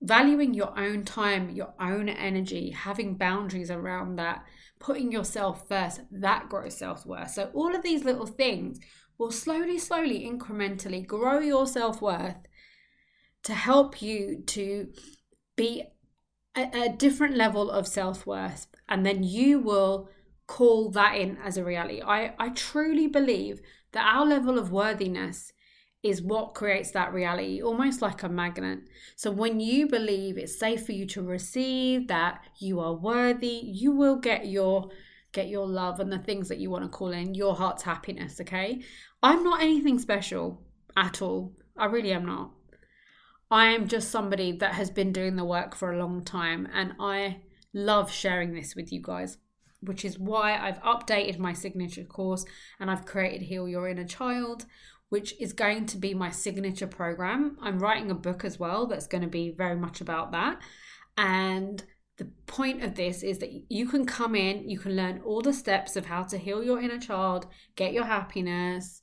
valuing 0.00 0.54
your 0.54 0.78
own 0.78 1.04
time, 1.04 1.50
your 1.50 1.74
own 1.80 2.08
energy, 2.08 2.70
having 2.70 3.16
boundaries 3.16 3.72
around 3.72 4.20
that, 4.20 4.44
putting 4.78 5.10
yourself 5.10 5.66
first, 5.66 6.02
that 6.12 6.48
grows 6.48 6.78
self 6.78 7.04
worth. 7.04 7.32
So, 7.32 7.50
all 7.54 7.74
of 7.74 7.82
these 7.82 8.04
little 8.04 8.28
things 8.28 8.78
will 9.18 9.30
slowly, 9.30 9.78
slowly, 9.78 10.28
incrementally 10.28 11.06
grow 11.06 11.38
your 11.38 11.66
self 11.66 12.00
worth 12.02 12.46
to 13.42 13.54
help 13.54 14.02
you 14.02 14.42
to 14.46 14.88
be 15.56 15.84
a, 16.56 16.84
a 16.84 16.88
different 16.88 17.36
level 17.36 17.70
of 17.70 17.86
self 17.86 18.26
worth. 18.26 18.66
And 18.88 19.04
then 19.04 19.22
you 19.22 19.58
will 19.58 20.08
call 20.46 20.90
that 20.90 21.16
in 21.16 21.38
as 21.42 21.56
a 21.56 21.64
reality. 21.64 22.02
I, 22.02 22.34
I 22.38 22.50
truly 22.50 23.06
believe 23.06 23.60
that 23.92 24.06
our 24.06 24.26
level 24.26 24.58
of 24.58 24.70
worthiness 24.70 25.52
is 26.02 26.22
what 26.22 26.54
creates 26.54 26.92
that 26.92 27.12
reality, 27.12 27.60
almost 27.60 28.00
like 28.00 28.22
a 28.22 28.28
magnet. 28.28 28.80
So 29.16 29.30
when 29.30 29.58
you 29.58 29.88
believe 29.88 30.38
it's 30.38 30.58
safe 30.58 30.86
for 30.86 30.92
you 30.92 31.06
to 31.06 31.22
receive, 31.22 32.06
that 32.08 32.42
you 32.58 32.78
are 32.80 32.94
worthy, 32.94 33.60
you 33.64 33.90
will 33.90 34.16
get 34.16 34.46
your 34.46 34.90
get 35.32 35.48
your 35.48 35.66
love 35.66 36.00
and 36.00 36.12
the 36.12 36.18
things 36.18 36.48
that 36.48 36.58
you 36.58 36.70
want 36.70 36.84
to 36.84 36.88
call 36.88 37.12
in 37.12 37.34
your 37.34 37.54
heart's 37.54 37.82
happiness, 37.82 38.40
okay? 38.40 38.82
I'm 39.22 39.44
not 39.44 39.62
anything 39.62 39.98
special 39.98 40.62
at 40.96 41.20
all. 41.20 41.54
I 41.76 41.86
really 41.86 42.12
am 42.12 42.24
not. 42.24 42.52
I 43.50 43.66
am 43.66 43.86
just 43.86 44.10
somebody 44.10 44.52
that 44.52 44.74
has 44.74 44.90
been 44.90 45.12
doing 45.12 45.36
the 45.36 45.44
work 45.44 45.76
for 45.76 45.92
a 45.92 45.98
long 45.98 46.24
time 46.24 46.66
and 46.72 46.94
I 46.98 47.42
love 47.72 48.10
sharing 48.10 48.54
this 48.54 48.74
with 48.74 48.92
you 48.92 49.00
guys, 49.00 49.38
which 49.80 50.04
is 50.04 50.18
why 50.18 50.56
I've 50.56 50.82
updated 50.82 51.38
my 51.38 51.52
signature 51.52 52.04
course 52.04 52.44
and 52.80 52.90
I've 52.90 53.06
created 53.06 53.42
Heal 53.42 53.68
Your 53.68 53.88
Inner 53.88 54.04
Child, 54.06 54.64
which 55.10 55.38
is 55.40 55.52
going 55.52 55.86
to 55.86 55.98
be 55.98 56.14
my 56.14 56.30
signature 56.30 56.88
program. 56.88 57.56
I'm 57.60 57.78
writing 57.78 58.10
a 58.10 58.14
book 58.14 58.44
as 58.44 58.58
well 58.58 58.86
that's 58.86 59.06
going 59.06 59.22
to 59.22 59.28
be 59.28 59.50
very 59.50 59.76
much 59.76 60.00
about 60.00 60.32
that. 60.32 60.60
And 61.16 61.84
the 62.18 62.30
point 62.46 62.82
of 62.82 62.94
this 62.94 63.22
is 63.22 63.38
that 63.38 63.52
you 63.68 63.86
can 63.86 64.06
come 64.06 64.34
in, 64.34 64.68
you 64.68 64.78
can 64.78 64.96
learn 64.96 65.20
all 65.24 65.42
the 65.42 65.52
steps 65.52 65.96
of 65.96 66.06
how 66.06 66.22
to 66.24 66.38
heal 66.38 66.64
your 66.64 66.80
inner 66.80 66.98
child, 66.98 67.46
get 67.76 67.92
your 67.92 68.04
happiness, 68.04 69.02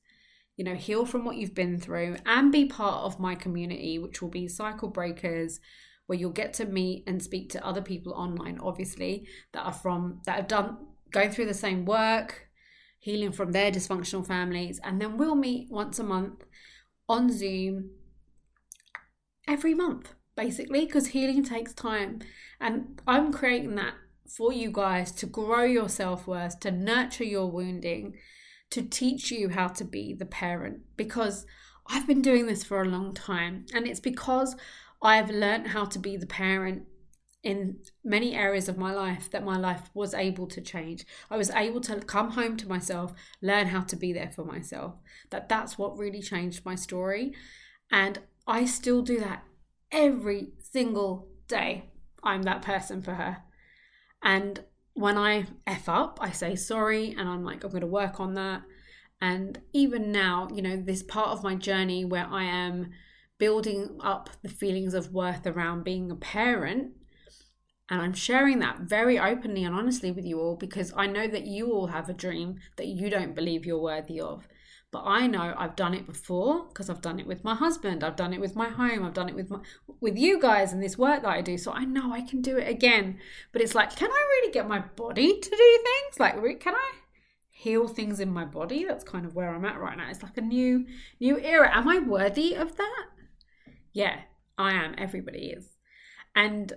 you 0.58 0.66
know, 0.66 0.76
heal 0.76 1.06
from 1.06 1.24
what 1.26 1.36
you've 1.36 1.54
been 1.54 1.80
through, 1.80 2.18
and 2.26 2.52
be 2.52 2.66
part 2.66 3.04
of 3.04 3.20
my 3.20 3.36
community, 3.36 4.00
which 4.00 4.22
will 4.22 4.30
be 4.30 4.48
Cycle 4.48 4.90
Breakers, 4.90 5.60
where 6.08 6.18
you'll 6.18 6.32
get 6.32 6.54
to 6.54 6.66
meet 6.66 7.04
and 7.08 7.22
speak 7.22 7.52
to 7.52 7.66
other 7.66 7.82
people 7.82 8.14
online, 8.14 8.60
obviously, 8.60 9.28
that 9.54 9.66
are 9.66 9.74
from, 9.74 10.22
that 10.26 10.36
have 10.36 10.48
done, 10.48 10.78
going 11.12 11.32
through 11.32 11.46
the 11.46 11.54
same 11.54 11.86
work, 11.86 12.48
healing 13.00 13.32
from 13.32 13.52
their 13.52 13.72
dysfunctional 13.72 14.26
families. 14.26 14.80
And 14.84 15.00
then 15.00 15.18
we'll 15.18 15.36
meet 15.36 15.70
once 15.70 16.00
a 16.00 16.04
month 16.04 16.46
on 17.08 17.32
Zoom 17.32 17.92
every 19.48 19.74
month 19.74 20.16
basically, 20.36 20.86
because 20.86 21.08
healing 21.08 21.44
takes 21.44 21.74
time. 21.74 22.20
And 22.60 23.02
I'm 23.08 23.32
creating 23.32 23.76
that 23.76 23.96
for 24.28 24.54
you 24.54 24.72
guys 24.72 25.12
to 25.14 25.26
grow 25.26 25.64
your 25.64 25.90
self 25.90 26.28
worth, 26.28 26.60
to 26.62 26.72
nurture 26.72 27.24
your 27.24 27.50
wounding, 27.50 28.16
to 28.72 28.82
teach 28.82 29.32
you 29.32 29.50
how 29.50 29.68
to 29.70 29.84
be 29.84 30.14
the 30.14 30.26
parent. 30.26 30.82
Because 30.98 31.46
I've 31.88 32.08
been 32.08 32.22
doing 32.22 32.48
this 32.48 32.64
for 32.64 32.82
a 32.82 32.88
long 32.88 33.14
time, 33.14 33.66
and 33.74 33.88
it's 33.88 34.00
because 34.00 34.56
I've 35.02 35.30
learned 35.30 35.68
how 35.68 35.86
to 35.86 36.00
be 36.00 36.16
the 36.16 36.26
parent 36.26 36.84
in 37.44 37.76
many 38.06 38.34
areas 38.34 38.70
of 38.70 38.78
my 38.78 38.94
life 38.94 39.30
that 39.32 39.44
my 39.44 39.58
life 39.58 39.90
was 39.94 40.14
able 40.14 40.48
to 40.48 40.62
change. 40.62 41.06
I 41.30 41.36
was 41.36 41.50
able 41.50 41.82
to 41.82 41.98
come 41.98 42.32
home 42.32 42.56
to 42.58 42.70
myself, 42.70 43.14
learn 43.42 43.68
how 43.68 43.82
to 43.82 43.98
be 43.98 44.14
there 44.14 44.32
for 44.34 44.46
myself. 44.46 44.96
That 45.30 45.50
that's 45.50 45.78
what 45.78 45.98
really 45.98 46.22
changed 46.22 46.66
my 46.66 46.76
story. 46.76 47.34
And 47.92 48.20
I 48.48 48.64
still 48.64 49.02
do 49.02 49.20
that 49.20 49.44
every 49.94 50.50
single 50.60 51.30
day. 51.48 51.92
I'm 52.24 52.44
that 52.44 52.62
person 52.62 53.02
for 53.02 53.14
her. 53.14 53.38
And 54.22 54.64
when 54.94 55.18
I 55.18 55.46
F 55.68 55.88
up, 55.88 56.20
I 56.22 56.32
say 56.32 56.56
sorry 56.56 57.16
and 57.18 57.30
I'm 57.30 57.44
like, 57.44 57.64
I'm 57.64 57.72
going 57.72 57.82
to 57.82 57.88
work 57.88 58.20
on 58.20 58.34
that. 58.34 58.64
And 59.22 59.62
even 59.72 60.12
now, 60.12 60.50
you 60.54 60.62
know, 60.62 60.76
this 60.76 61.04
part 61.04 61.30
of 61.30 61.44
my 61.44 61.56
journey 61.56 62.04
where 62.04 62.28
I 62.30 62.44
am 62.44 62.92
building 63.38 63.98
up 64.02 64.30
the 64.42 64.50
feelings 64.50 64.94
of 64.94 65.14
worth 65.14 65.46
around 65.48 65.84
being 65.84 66.12
a 66.12 66.16
parent. 66.16 66.92
And 67.90 68.02
I'm 68.02 68.14
sharing 68.14 68.60
that 68.60 68.82
very 68.82 69.20
openly 69.20 69.64
and 69.64 69.76
honestly 69.76 70.12
with 70.12 70.26
you 70.26 70.40
all 70.40 70.56
because 70.56 70.94
I 70.96 71.08
know 71.08 71.28
that 71.28 71.46
you 71.46 71.72
all 71.72 71.88
have 71.88 72.10
a 72.10 72.14
dream 72.14 72.60
that 72.78 72.88
you 72.88 73.10
don't 73.10 73.36
believe 73.36 73.66
you're 73.66 73.80
worthy 73.82 74.20
of. 74.20 74.48
But 74.94 75.06
I 75.08 75.26
know 75.26 75.56
I've 75.58 75.76
done 75.76 75.96
it 75.96 76.06
before 76.06 76.68
because 76.68 76.88
I've 76.88 77.02
done 77.02 77.20
it 77.20 77.26
with 77.26 77.44
my 77.44 77.56
husband, 77.56 78.04
I've 78.04 78.16
done 78.16 78.32
it 78.32 78.40
with 78.40 78.56
my 78.56 78.70
home, 78.70 79.04
I've 79.04 79.16
done 79.16 79.28
it 79.28 79.34
with 79.34 79.50
my 79.50 79.58
with 80.00 80.16
you 80.16 80.40
guys 80.40 80.72
and 80.72 80.84
this 80.84 81.00
work 81.00 81.24
that 81.24 81.32
I 81.32 81.42
do. 81.42 81.58
So 81.58 81.72
I 81.72 81.84
know 81.84 82.14
I 82.14 82.22
can 82.22 82.44
do 82.44 82.58
it 82.58 82.70
again. 82.70 83.18
But 83.52 83.64
it's 83.64 83.74
like, 83.74 83.96
can 83.96 84.12
I 84.12 84.14
really 84.14 84.54
get 84.54 84.68
my 84.68 84.80
body 84.96 85.40
to 85.40 85.50
do 85.50 85.80
things? 85.84 86.20
Like, 86.20 86.36
can 86.60 86.76
I 86.76 86.92
heal 87.50 87.88
things 87.88 88.20
in 88.20 88.32
my 88.32 88.46
body? 88.46 88.86
That's 88.86 89.04
kind 89.04 89.26
of 89.26 89.34
where 89.34 89.50
I'm 89.56 89.66
at 89.66 89.80
right 89.80 89.98
now. 89.98 90.12
It's 90.12 90.22
like 90.22 90.38
a 90.38 90.42
new 90.42 90.86
new 91.20 91.40
era. 91.40 91.76
Am 91.76 91.88
I 91.88 91.98
worthy 91.98 92.54
of 92.54 92.76
that? 92.76 93.06
Yeah, 93.94 94.20
I 94.60 94.74
am. 94.74 94.94
Everybody 95.00 95.48
is. 95.58 95.70
And 96.36 96.72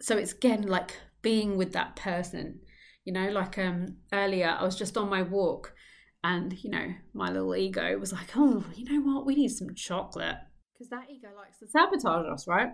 so 0.00 0.16
it's 0.16 0.32
again 0.32 0.62
like 0.62 0.92
being 1.22 1.56
with 1.56 1.72
that 1.72 1.96
person. 1.96 2.60
You 3.04 3.14
know, 3.14 3.30
like 3.30 3.58
um 3.58 3.96
earlier 4.12 4.56
I 4.60 4.62
was 4.62 4.76
just 4.76 4.96
on 4.96 5.10
my 5.10 5.22
walk 5.22 5.74
and, 6.24 6.52
you 6.62 6.70
know, 6.70 6.86
my 7.14 7.30
little 7.30 7.54
ego 7.54 7.96
was 7.98 8.12
like, 8.12 8.36
oh, 8.36 8.64
you 8.74 8.84
know 8.84 9.00
what? 9.00 9.26
We 9.26 9.34
need 9.34 9.50
some 9.50 9.74
chocolate. 9.74 10.36
Because 10.72 10.90
that 10.90 11.06
ego 11.10 11.28
likes 11.36 11.58
to 11.58 11.68
sabotage 11.68 12.26
us, 12.26 12.46
right? 12.46 12.70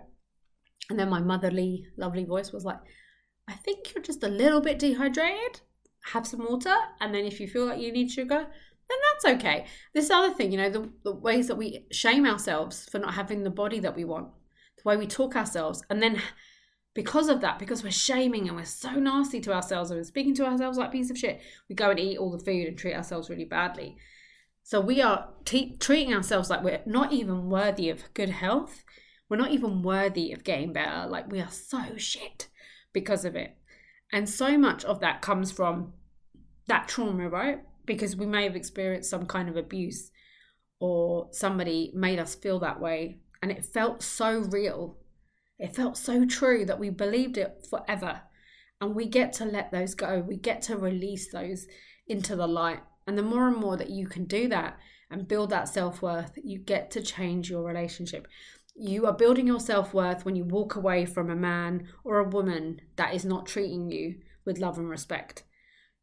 And 0.89 0.99
then 0.99 1.09
my 1.09 1.19
motherly, 1.19 1.85
lovely 1.97 2.25
voice 2.25 2.51
was 2.51 2.65
like, 2.65 2.79
I 3.47 3.53
think 3.53 3.93
you're 3.93 4.03
just 4.03 4.23
a 4.23 4.27
little 4.27 4.61
bit 4.61 4.79
dehydrated. 4.79 5.61
Have 6.13 6.27
some 6.27 6.45
water. 6.47 6.75
And 6.99 7.13
then 7.13 7.25
if 7.25 7.39
you 7.39 7.47
feel 7.47 7.65
like 7.65 7.79
you 7.79 7.91
need 7.91 8.11
sugar, 8.11 8.47
then 8.89 8.97
that's 9.13 9.35
okay. 9.35 9.65
This 9.93 10.09
other 10.09 10.33
thing, 10.33 10.51
you 10.51 10.57
know, 10.57 10.69
the, 10.69 10.89
the 11.03 11.15
ways 11.15 11.47
that 11.47 11.57
we 11.57 11.85
shame 11.91 12.25
ourselves 12.25 12.87
for 12.91 12.99
not 12.99 13.13
having 13.13 13.43
the 13.43 13.49
body 13.49 13.79
that 13.79 13.95
we 13.95 14.05
want, 14.05 14.29
the 14.77 14.87
way 14.89 14.97
we 14.97 15.07
talk 15.07 15.35
ourselves, 15.35 15.83
and 15.89 16.01
then 16.01 16.21
because 16.95 17.27
of 17.27 17.41
that, 17.41 17.59
because 17.59 17.83
we're 17.83 17.91
shaming 17.91 18.47
and 18.47 18.57
we're 18.57 18.63
so 18.63 18.91
nasty 18.91 19.41
to 19.41 19.53
ourselves 19.53 19.91
and 19.91 19.99
we're 19.99 20.05
speaking 20.05 20.33
to 20.33 20.45
ourselves 20.45 20.77
like 20.77 20.93
piece 20.93 21.11
of 21.11 21.17
shit, 21.17 21.41
we 21.69 21.75
go 21.75 21.91
and 21.91 21.99
eat 21.99 22.17
all 22.17 22.31
the 22.31 22.43
food 22.43 22.67
and 22.67 22.77
treat 22.77 22.95
ourselves 22.95 23.29
really 23.29 23.43
badly. 23.43 23.97
So 24.63 24.79
we 24.79 25.01
are 25.01 25.27
t- 25.43 25.75
treating 25.77 26.13
ourselves 26.13 26.49
like 26.49 26.63
we're 26.63 26.81
not 26.85 27.11
even 27.11 27.49
worthy 27.49 27.89
of 27.89 28.11
good 28.13 28.29
health. 28.29 28.85
We're 29.29 29.37
not 29.37 29.51
even 29.51 29.83
worthy 29.83 30.31
of 30.31 30.45
getting 30.45 30.71
better. 30.71 31.05
Like 31.07 31.29
we 31.29 31.41
are 31.41 31.51
so 31.51 31.97
shit 31.97 32.47
because 32.93 33.25
of 33.25 33.35
it. 33.35 33.57
And 34.11 34.29
so 34.29 34.57
much 34.57 34.85
of 34.85 35.01
that 35.01 35.21
comes 35.21 35.51
from 35.51 35.93
that 36.67 36.87
trauma, 36.87 37.27
right? 37.27 37.59
Because 37.85 38.15
we 38.15 38.25
may 38.25 38.45
have 38.45 38.55
experienced 38.55 39.09
some 39.09 39.25
kind 39.25 39.49
of 39.49 39.57
abuse 39.57 40.11
or 40.79 41.27
somebody 41.31 41.91
made 41.93 42.19
us 42.19 42.35
feel 42.35 42.59
that 42.59 42.79
way 42.79 43.19
and 43.41 43.51
it 43.51 43.65
felt 43.65 44.01
so 44.01 44.39
real 44.39 44.97
it 45.57 45.75
felt 45.75 45.97
so 45.97 46.25
true 46.25 46.65
that 46.65 46.79
we 46.79 46.89
believed 46.89 47.37
it 47.37 47.65
forever. 47.69 48.21
And 48.81 48.93
we 48.93 49.07
get 49.07 49.33
to 49.33 49.45
let 49.45 49.71
those 49.71 49.95
go. 49.95 50.19
We 50.19 50.37
get 50.37 50.61
to 50.63 50.77
release 50.77 51.31
those 51.31 51.65
into 52.07 52.35
the 52.35 52.47
light. 52.47 52.81
And 53.07 53.17
the 53.17 53.23
more 53.23 53.47
and 53.47 53.57
more 53.57 53.77
that 53.77 53.89
you 53.89 54.07
can 54.07 54.25
do 54.25 54.47
that 54.49 54.77
and 55.09 55.27
build 55.27 55.49
that 55.51 55.69
self 55.69 56.01
worth, 56.01 56.31
you 56.43 56.59
get 56.59 56.91
to 56.91 57.01
change 57.01 57.49
your 57.49 57.63
relationship. 57.63 58.27
You 58.75 59.05
are 59.05 59.13
building 59.13 59.47
your 59.47 59.61
self 59.61 59.93
worth 59.93 60.25
when 60.25 60.35
you 60.35 60.43
walk 60.43 60.75
away 60.75 61.05
from 61.05 61.29
a 61.29 61.35
man 61.35 61.87
or 62.03 62.19
a 62.19 62.27
woman 62.27 62.81
that 62.97 63.13
is 63.13 63.23
not 63.23 63.45
treating 63.45 63.89
you 63.89 64.15
with 64.45 64.59
love 64.59 64.77
and 64.77 64.89
respect. 64.89 65.43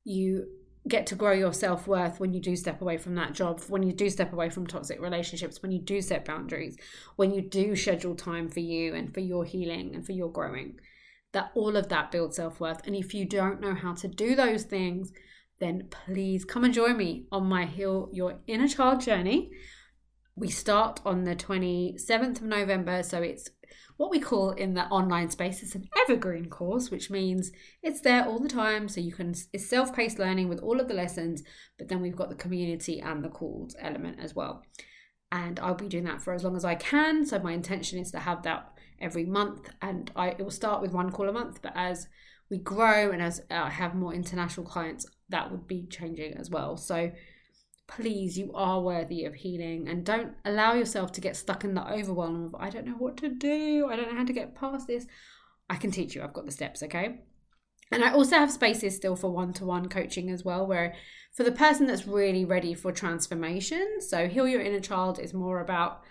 You 0.04 0.46
get 0.88 1.06
to 1.06 1.14
grow 1.14 1.32
your 1.32 1.52
self 1.52 1.86
worth 1.86 2.18
when 2.18 2.32
you 2.34 2.40
do 2.40 2.56
step 2.56 2.80
away 2.80 2.98
from 2.98 3.14
that 3.14 3.32
job, 3.32 3.60
when 3.68 3.82
you 3.82 3.92
do 3.92 4.10
step 4.10 4.32
away 4.32 4.50
from 4.50 4.66
toxic 4.66 5.00
relationships, 5.00 5.62
when 5.62 5.70
you 5.70 5.78
do 5.78 6.00
set 6.00 6.24
boundaries, 6.24 6.76
when 7.16 7.32
you 7.32 7.40
do 7.40 7.76
schedule 7.76 8.14
time 8.14 8.48
for 8.48 8.60
you 8.60 8.94
and 8.94 9.14
for 9.14 9.20
your 9.20 9.44
healing 9.44 9.94
and 9.94 10.04
for 10.04 10.12
your 10.12 10.30
growing. 10.30 10.78
That 11.32 11.50
all 11.54 11.76
of 11.76 11.88
that 11.88 12.10
builds 12.10 12.36
self 12.36 12.60
worth. 12.60 12.86
And 12.86 12.96
if 12.96 13.14
you 13.14 13.24
don't 13.24 13.60
know 13.60 13.74
how 13.74 13.94
to 13.94 14.08
do 14.08 14.34
those 14.34 14.64
things, 14.64 15.12
then 15.60 15.88
please 15.90 16.44
come 16.44 16.64
and 16.64 16.74
join 16.74 16.96
me 16.96 17.26
on 17.30 17.46
my 17.46 17.64
Heal 17.64 18.10
Your 18.12 18.40
Inner 18.46 18.68
Child 18.68 19.00
journey. 19.00 19.50
We 20.34 20.48
start 20.48 21.00
on 21.04 21.24
the 21.24 21.36
27th 21.36 22.36
of 22.36 22.42
November, 22.42 23.02
so 23.02 23.22
it's 23.22 23.50
what 23.96 24.10
we 24.10 24.20
call 24.20 24.50
in 24.50 24.74
the 24.74 24.84
online 24.86 25.30
space 25.30 25.62
is 25.62 25.74
an 25.74 25.88
evergreen 26.02 26.46
course, 26.46 26.90
which 26.90 27.10
means 27.10 27.52
it's 27.82 28.00
there 28.00 28.26
all 28.26 28.38
the 28.38 28.48
time. 28.48 28.88
So 28.88 29.00
you 29.00 29.12
can, 29.12 29.34
it's 29.52 29.68
self 29.68 29.94
paced 29.94 30.18
learning 30.18 30.48
with 30.48 30.60
all 30.60 30.80
of 30.80 30.88
the 30.88 30.94
lessons, 30.94 31.42
but 31.78 31.88
then 31.88 32.00
we've 32.00 32.16
got 32.16 32.28
the 32.28 32.34
community 32.34 33.00
and 33.00 33.24
the 33.24 33.28
calls 33.28 33.76
element 33.78 34.18
as 34.20 34.34
well. 34.34 34.62
And 35.30 35.58
I'll 35.60 35.74
be 35.74 35.88
doing 35.88 36.04
that 36.04 36.20
for 36.20 36.34
as 36.34 36.44
long 36.44 36.56
as 36.56 36.64
I 36.64 36.74
can. 36.74 37.24
So 37.24 37.38
my 37.38 37.52
intention 37.52 37.98
is 37.98 38.10
to 38.10 38.18
have 38.18 38.42
that 38.42 38.72
every 39.00 39.24
month, 39.24 39.70
and 39.80 40.10
I 40.14 40.28
it 40.28 40.40
will 40.40 40.50
start 40.50 40.82
with 40.82 40.92
one 40.92 41.10
call 41.10 41.28
a 41.28 41.32
month, 41.32 41.60
but 41.62 41.72
as 41.74 42.06
we 42.50 42.58
grow 42.58 43.10
and 43.10 43.22
as 43.22 43.40
I 43.50 43.70
have 43.70 43.94
more 43.94 44.12
international 44.12 44.66
clients, 44.66 45.06
that 45.30 45.50
would 45.50 45.66
be 45.66 45.86
changing 45.86 46.34
as 46.34 46.50
well. 46.50 46.76
So 46.76 47.10
please, 47.86 48.38
you 48.38 48.52
are 48.54 48.80
worthy 48.80 49.24
of 49.24 49.34
healing 49.34 49.88
and 49.88 50.04
don't 50.04 50.32
allow 50.44 50.72
yourself 50.74 51.12
to 51.12 51.20
get 51.20 51.36
stuck 51.36 51.64
in 51.64 51.74
the 51.74 51.86
overwhelm 51.92 52.46
of, 52.46 52.54
I 52.54 52.70
don't 52.70 52.86
know 52.86 52.94
what 52.94 53.16
to 53.18 53.28
do, 53.28 53.88
I 53.90 53.96
don't 53.96 54.10
know 54.10 54.18
how 54.18 54.24
to 54.24 54.32
get 54.32 54.54
past 54.54 54.86
this. 54.86 55.06
I 55.68 55.76
can 55.76 55.90
teach 55.90 56.14
you, 56.14 56.22
I've 56.22 56.32
got 56.32 56.46
the 56.46 56.52
steps, 56.52 56.82
okay? 56.82 57.20
And 57.90 58.02
I 58.02 58.12
also 58.12 58.36
have 58.36 58.50
spaces 58.50 58.96
still 58.96 59.16
for 59.16 59.30
one 59.30 59.52
to 59.54 59.66
one 59.66 59.88
coaching 59.88 60.30
as 60.30 60.44
well, 60.44 60.66
where 60.66 60.94
for 61.34 61.44
the 61.44 61.52
person 61.52 61.86
that's 61.86 62.06
really 62.06 62.44
ready 62.44 62.74
for 62.74 62.92
transformation, 62.92 64.00
so 64.00 64.28
Heal 64.28 64.48
Your 64.48 64.62
Inner 64.62 64.80
Child 64.80 65.18
is 65.18 65.34
more 65.34 65.60
about 65.60 66.02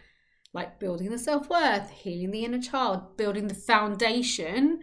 like 0.54 0.80
building 0.80 1.10
the 1.10 1.18
self 1.18 1.50
worth, 1.50 1.90
healing 1.90 2.32
the 2.32 2.44
inner 2.46 2.62
child, 2.62 3.18
building 3.18 3.48
the 3.48 3.56
foundation 3.56 4.82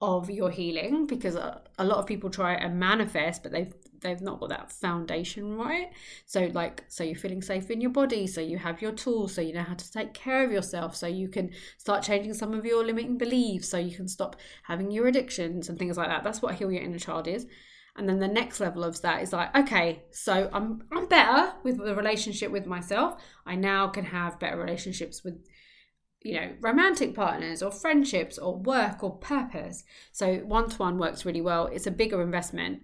of 0.00 0.30
your 0.30 0.50
healing 0.50 1.06
because 1.06 1.36
a, 1.36 1.62
lot 1.78 1.98
of 1.98 2.06
people 2.06 2.30
try 2.30 2.54
and 2.54 2.78
manifest, 2.78 3.42
but 3.42 3.52
they've 3.52 3.72
they've 4.02 4.20
not 4.20 4.40
got 4.40 4.50
that 4.50 4.70
foundation 4.70 5.56
right. 5.56 5.90
So 6.26 6.50
like 6.52 6.84
so 6.88 7.04
you're 7.04 7.16
feeling 7.16 7.42
safe 7.42 7.70
in 7.70 7.80
your 7.80 7.90
body, 7.90 8.26
so 8.26 8.40
you 8.40 8.58
have 8.58 8.82
your 8.82 8.92
tools, 8.92 9.34
so 9.34 9.40
you 9.40 9.54
know 9.54 9.62
how 9.62 9.74
to 9.74 9.92
take 9.92 10.14
care 10.14 10.44
of 10.44 10.52
yourself, 10.52 10.94
so 10.94 11.06
you 11.06 11.28
can 11.28 11.50
start 11.78 12.02
changing 12.02 12.34
some 12.34 12.52
of 12.54 12.64
your 12.64 12.84
limiting 12.84 13.18
beliefs, 13.18 13.68
so 13.68 13.78
you 13.78 13.96
can 13.96 14.08
stop 14.08 14.36
having 14.64 14.90
your 14.90 15.06
addictions 15.06 15.68
and 15.68 15.78
things 15.78 15.96
like 15.96 16.08
that. 16.08 16.24
That's 16.24 16.42
what 16.42 16.54
heal 16.54 16.70
your 16.70 16.82
inner 16.82 16.98
child 16.98 17.26
is. 17.26 17.46
And 17.96 18.08
then 18.08 18.20
the 18.20 18.28
next 18.28 18.58
level 18.58 18.84
of 18.84 19.00
that 19.02 19.22
is 19.22 19.32
like, 19.32 19.54
okay, 19.56 20.04
so 20.10 20.48
I'm 20.52 20.82
I'm 20.92 21.06
better 21.06 21.52
with 21.62 21.78
the 21.78 21.94
relationship 21.94 22.50
with 22.50 22.66
myself. 22.66 23.22
I 23.46 23.54
now 23.54 23.88
can 23.88 24.06
have 24.06 24.40
better 24.40 24.58
relationships 24.58 25.22
with 25.22 25.44
you 26.24 26.34
know, 26.34 26.52
romantic 26.60 27.14
partners 27.14 27.62
or 27.62 27.70
friendships 27.70 28.38
or 28.38 28.56
work 28.56 29.02
or 29.02 29.16
purpose. 29.16 29.84
So 30.12 30.36
one 30.38 30.68
to 30.70 30.76
one 30.76 30.98
works 30.98 31.24
really 31.24 31.40
well. 31.40 31.66
It's 31.66 31.86
a 31.86 31.90
bigger 31.90 32.22
investment 32.22 32.82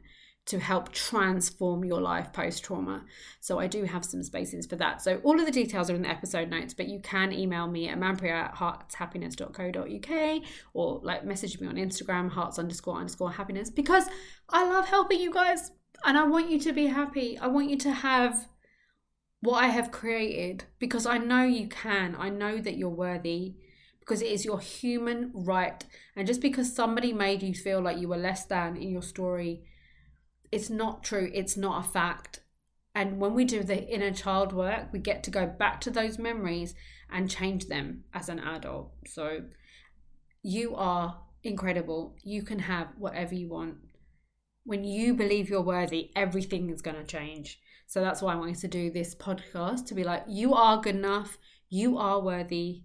to 0.49 0.59
help 0.59 0.91
transform 0.93 1.85
your 1.85 2.01
life 2.01 2.33
post 2.33 2.65
trauma. 2.65 3.05
So 3.41 3.59
I 3.59 3.67
do 3.67 3.85
have 3.85 4.03
some 4.03 4.23
spaces 4.23 4.65
for 4.65 4.77
that. 4.77 5.03
So 5.03 5.21
all 5.23 5.39
of 5.39 5.45
the 5.45 5.53
details 5.53 5.91
are 5.91 5.95
in 5.95 6.01
the 6.01 6.09
episode 6.09 6.49
notes, 6.49 6.73
but 6.73 6.89
you 6.89 7.01
can 7.01 7.35
email 7.35 7.67
me 7.67 7.87
at 7.89 7.99
manpreet 7.99 8.31
at 8.31 8.55
heartshappiness.co.uk 8.55 10.43
or 10.73 11.01
like 11.03 11.27
message 11.27 11.61
me 11.61 11.67
on 11.67 11.75
Instagram, 11.75 12.31
hearts 12.31 12.59
underscore 12.59 12.97
underscore 12.97 13.33
happiness, 13.33 13.69
because 13.69 14.07
I 14.49 14.65
love 14.65 14.89
helping 14.89 15.21
you 15.21 15.31
guys 15.31 15.71
and 16.07 16.17
I 16.17 16.25
want 16.25 16.51
you 16.51 16.59
to 16.61 16.73
be 16.73 16.87
happy. 16.87 17.37
I 17.39 17.49
want 17.49 17.69
you 17.69 17.77
to 17.77 17.93
have 17.93 18.49
what 19.41 19.63
I 19.63 19.67
have 19.67 19.91
created 19.91 20.65
because 20.79 21.05
I 21.05 21.19
know 21.19 21.45
you 21.45 21.69
can. 21.69 22.17
I 22.19 22.31
know 22.31 22.57
that 22.57 22.79
you're 22.79 22.89
worthy 22.89 23.57
because 24.01 24.23
it 24.23 24.33
is 24.33 24.47
your 24.47 24.61
human 24.61 25.31
right. 25.35 25.85
And 26.17 26.27
just 26.27 26.41
because 26.41 26.75
somebody 26.75 27.13
made 27.13 27.43
you 27.43 27.53
feel 27.53 27.83
like 27.83 27.99
you 27.99 28.09
were 28.09 28.17
less 28.17 28.47
than 28.47 28.79
in 28.79 28.89
your 28.89 29.03
story 29.03 29.65
it's 30.51 30.71
not 30.71 31.03
true, 31.05 31.31
it's 31.35 31.57
not 31.57 31.85
a 31.85 31.89
fact. 31.89 32.41
And 32.95 33.21
when 33.21 33.35
we 33.35 33.45
do 33.45 33.63
the 33.63 33.87
inner 33.87 34.13
child 34.13 34.53
work, 34.53 34.93
we 34.93 34.99
get 34.99 35.23
to 35.25 35.31
go 35.31 35.47
back 35.47 35.81
to 35.83 35.91
those 35.91 36.19
memories 36.19 36.75
and 37.11 37.31
change 37.31 37.67
them 37.67 38.05
as 38.13 38.29
an 38.29 38.41
adult. 38.41 38.93
So 39.07 39.43
you 40.43 40.75
are 40.75 41.21
incredible. 41.43 42.17
You 42.25 42.43
can 42.43 42.59
have 42.61 42.89
whatever 42.99 43.35
you 43.35 43.49
want. 43.49 43.77
When 44.65 44.85
you 44.85 45.15
believe 45.15 45.49
you're 45.49 45.63
worthy, 45.63 46.11
everything 46.17 46.71
is 46.71 46.83
going 46.83 46.97
to 46.97 47.05
change. 47.05 47.61
So 47.87 48.01
that's 48.01 48.21
why 48.21 48.35
I 48.35 48.37
wanted 48.37 48.59
to 48.59 48.69
do 48.69 48.91
this 48.91 49.15
podcast 49.15 49.87
to 49.87 49.95
be 49.95 50.05
like, 50.05 50.25
you 50.29 50.53
are 50.55 50.81
good 50.81 50.97
enough, 50.97 51.39
you 51.71 51.97
are 51.97 52.21
worthy. 52.21 52.83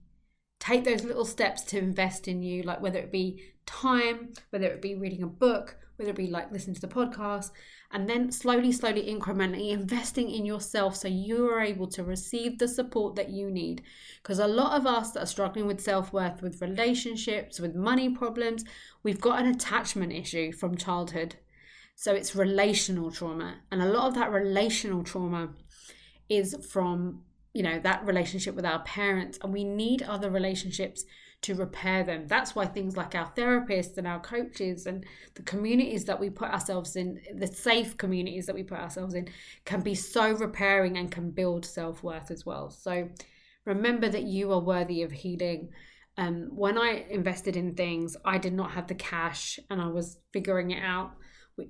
Take 0.59 0.85
those 0.85 1.03
little 1.03 1.25
steps 1.25 1.61
to 1.63 1.77
invest 1.77 2.27
in 2.27 2.41
you, 2.41 2.63
like 2.63 2.81
whether 2.81 2.99
it 2.99 3.11
be 3.11 3.43
time, 3.65 4.33
whether 4.51 4.67
it 4.67 4.81
be 4.81 4.95
reading 4.95 5.23
a 5.23 5.27
book, 5.27 5.75
whether 5.97 6.11
it 6.11 6.15
be 6.15 6.27
like 6.27 6.51
listening 6.51 6.75
to 6.75 6.81
the 6.81 6.87
podcast, 6.87 7.51
and 7.91 8.09
then 8.09 8.31
slowly, 8.31 8.71
slowly, 8.71 9.03
incrementally 9.03 9.69
investing 9.69 10.29
in 10.29 10.45
yourself 10.45 10.95
so 10.95 11.07
you 11.07 11.47
are 11.49 11.61
able 11.61 11.87
to 11.87 12.03
receive 12.03 12.57
the 12.57 12.67
support 12.67 13.15
that 13.15 13.29
you 13.29 13.51
need. 13.51 13.83
Because 14.21 14.39
a 14.39 14.47
lot 14.47 14.79
of 14.79 14.87
us 14.87 15.11
that 15.11 15.23
are 15.23 15.27
struggling 15.27 15.67
with 15.67 15.79
self 15.79 16.11
worth, 16.11 16.41
with 16.41 16.61
relationships, 16.61 17.59
with 17.59 17.75
money 17.75 18.09
problems, 18.09 18.65
we've 19.03 19.21
got 19.21 19.39
an 19.39 19.47
attachment 19.47 20.11
issue 20.11 20.51
from 20.51 20.75
childhood. 20.75 21.35
So 21.95 22.13
it's 22.13 22.35
relational 22.35 23.11
trauma. 23.11 23.57
And 23.71 23.81
a 23.81 23.91
lot 23.91 24.07
of 24.07 24.15
that 24.15 24.31
relational 24.31 25.03
trauma 25.03 25.49
is 26.27 26.55
from, 26.71 27.21
you 27.53 27.61
know, 27.61 27.79
that 27.79 28.05
relationship 28.05 28.55
with 28.55 28.65
our 28.65 28.79
parents. 28.79 29.37
And 29.43 29.53
we 29.53 29.63
need 29.63 30.01
other 30.01 30.31
relationships 30.31 31.05
to 31.43 31.55
repair 31.55 32.03
them. 32.03 32.27
That's 32.27 32.55
why 32.55 32.65
things 32.65 32.97
like 32.97 33.15
our 33.15 33.31
therapists 33.35 33.97
and 33.97 34.07
our 34.07 34.19
coaches 34.19 34.85
and 34.85 35.05
the 35.35 35.43
communities 35.43 36.05
that 36.05 36.19
we 36.19 36.29
put 36.29 36.49
ourselves 36.49 36.95
in, 36.95 37.21
the 37.35 37.47
safe 37.47 37.97
communities 37.97 38.45
that 38.47 38.55
we 38.55 38.63
put 38.63 38.79
ourselves 38.79 39.13
in, 39.13 39.29
can 39.65 39.81
be 39.81 39.95
so 39.95 40.31
repairing 40.31 40.97
and 40.97 41.11
can 41.11 41.31
build 41.31 41.65
self 41.65 42.01
worth 42.03 42.31
as 42.31 42.45
well. 42.45 42.69
So 42.69 43.09
remember 43.65 44.09
that 44.09 44.23
you 44.23 44.51
are 44.51 44.59
worthy 44.59 45.03
of 45.03 45.11
healing. 45.11 45.69
Um, 46.17 46.49
when 46.51 46.77
I 46.77 47.05
invested 47.09 47.57
in 47.57 47.75
things, 47.75 48.15
I 48.23 48.37
did 48.37 48.53
not 48.53 48.71
have 48.71 48.87
the 48.87 48.95
cash 48.95 49.59
and 49.69 49.81
I 49.81 49.87
was 49.87 50.17
figuring 50.31 50.71
it 50.71 50.83
out 50.83 51.11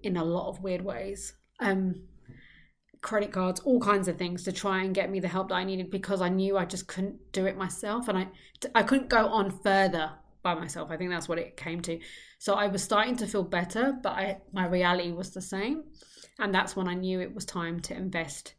in 0.04 0.18
a 0.18 0.24
lot 0.24 0.50
of 0.50 0.62
weird 0.62 0.84
ways. 0.84 1.34
Um, 1.60 2.04
credit 3.04 3.32
cards, 3.32 3.60
all 3.60 3.80
kinds 3.80 4.08
of 4.08 4.18
things 4.18 4.44
to 4.44 4.52
try 4.52 4.82
and 4.82 4.96
get 4.96 5.12
me 5.12 5.20
the 5.20 5.28
help 5.28 5.50
that 5.50 5.56
I 5.56 5.64
needed 5.64 5.92
because 5.92 6.22
I 6.22 6.30
knew 6.30 6.58
I 6.58 6.66
just 6.66 6.88
couldn't 6.88 7.32
do 7.32 7.46
it 7.46 7.56
myself 7.56 8.08
and 8.08 8.18
I 8.18 8.28
I 8.74 8.82
couldn't 8.82 9.10
go 9.10 9.28
on 9.28 9.52
further 9.52 10.12
by 10.42 10.56
myself. 10.56 10.90
I 10.90 10.98
think 10.98 11.12
that's 11.12 11.30
what 11.30 11.38
it 11.38 11.56
came 11.56 11.82
to. 11.82 12.00
So 12.40 12.56
I 12.56 12.68
was 12.68 12.84
starting 12.84 13.16
to 13.18 13.28
feel 13.28 13.44
better, 13.44 13.94
but 14.02 14.14
I 14.14 14.38
my 14.52 14.66
reality 14.66 15.12
was 15.12 15.32
the 15.32 15.42
same. 15.42 15.84
And 16.40 16.56
that's 16.56 16.76
when 16.76 16.88
I 16.88 16.96
knew 16.96 17.20
it 17.20 17.36
was 17.36 17.46
time 17.46 17.80
to 17.82 17.96
invest 17.96 18.56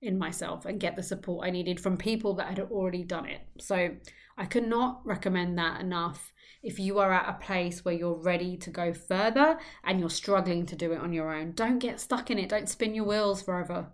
in 0.00 0.18
myself 0.18 0.64
and 0.66 0.78
get 0.78 0.94
the 0.94 1.02
support 1.02 1.46
I 1.46 1.50
needed 1.50 1.80
from 1.80 1.96
people 1.96 2.34
that 2.34 2.48
had 2.48 2.60
already 2.60 3.02
done 3.02 3.26
it. 3.26 3.40
So 3.58 3.90
I 4.36 4.44
could 4.44 4.68
not 4.68 5.00
recommend 5.04 5.58
that 5.58 5.80
enough 5.80 6.32
if 6.62 6.78
you 6.78 6.98
are 6.98 7.12
at 7.12 7.28
a 7.28 7.44
place 7.44 7.84
where 7.84 7.94
you're 7.94 8.20
ready 8.20 8.56
to 8.56 8.70
go 8.70 8.92
further 8.92 9.58
and 9.84 10.00
you're 10.00 10.10
struggling 10.10 10.66
to 10.66 10.76
do 10.76 10.92
it 10.92 11.00
on 11.00 11.12
your 11.12 11.34
own. 11.34 11.52
Don't 11.52 11.78
get 11.78 12.00
stuck 12.00 12.30
in 12.30 12.38
it. 12.38 12.48
Don't 12.48 12.68
spin 12.68 12.94
your 12.94 13.04
wheels 13.04 13.42
forever. 13.42 13.92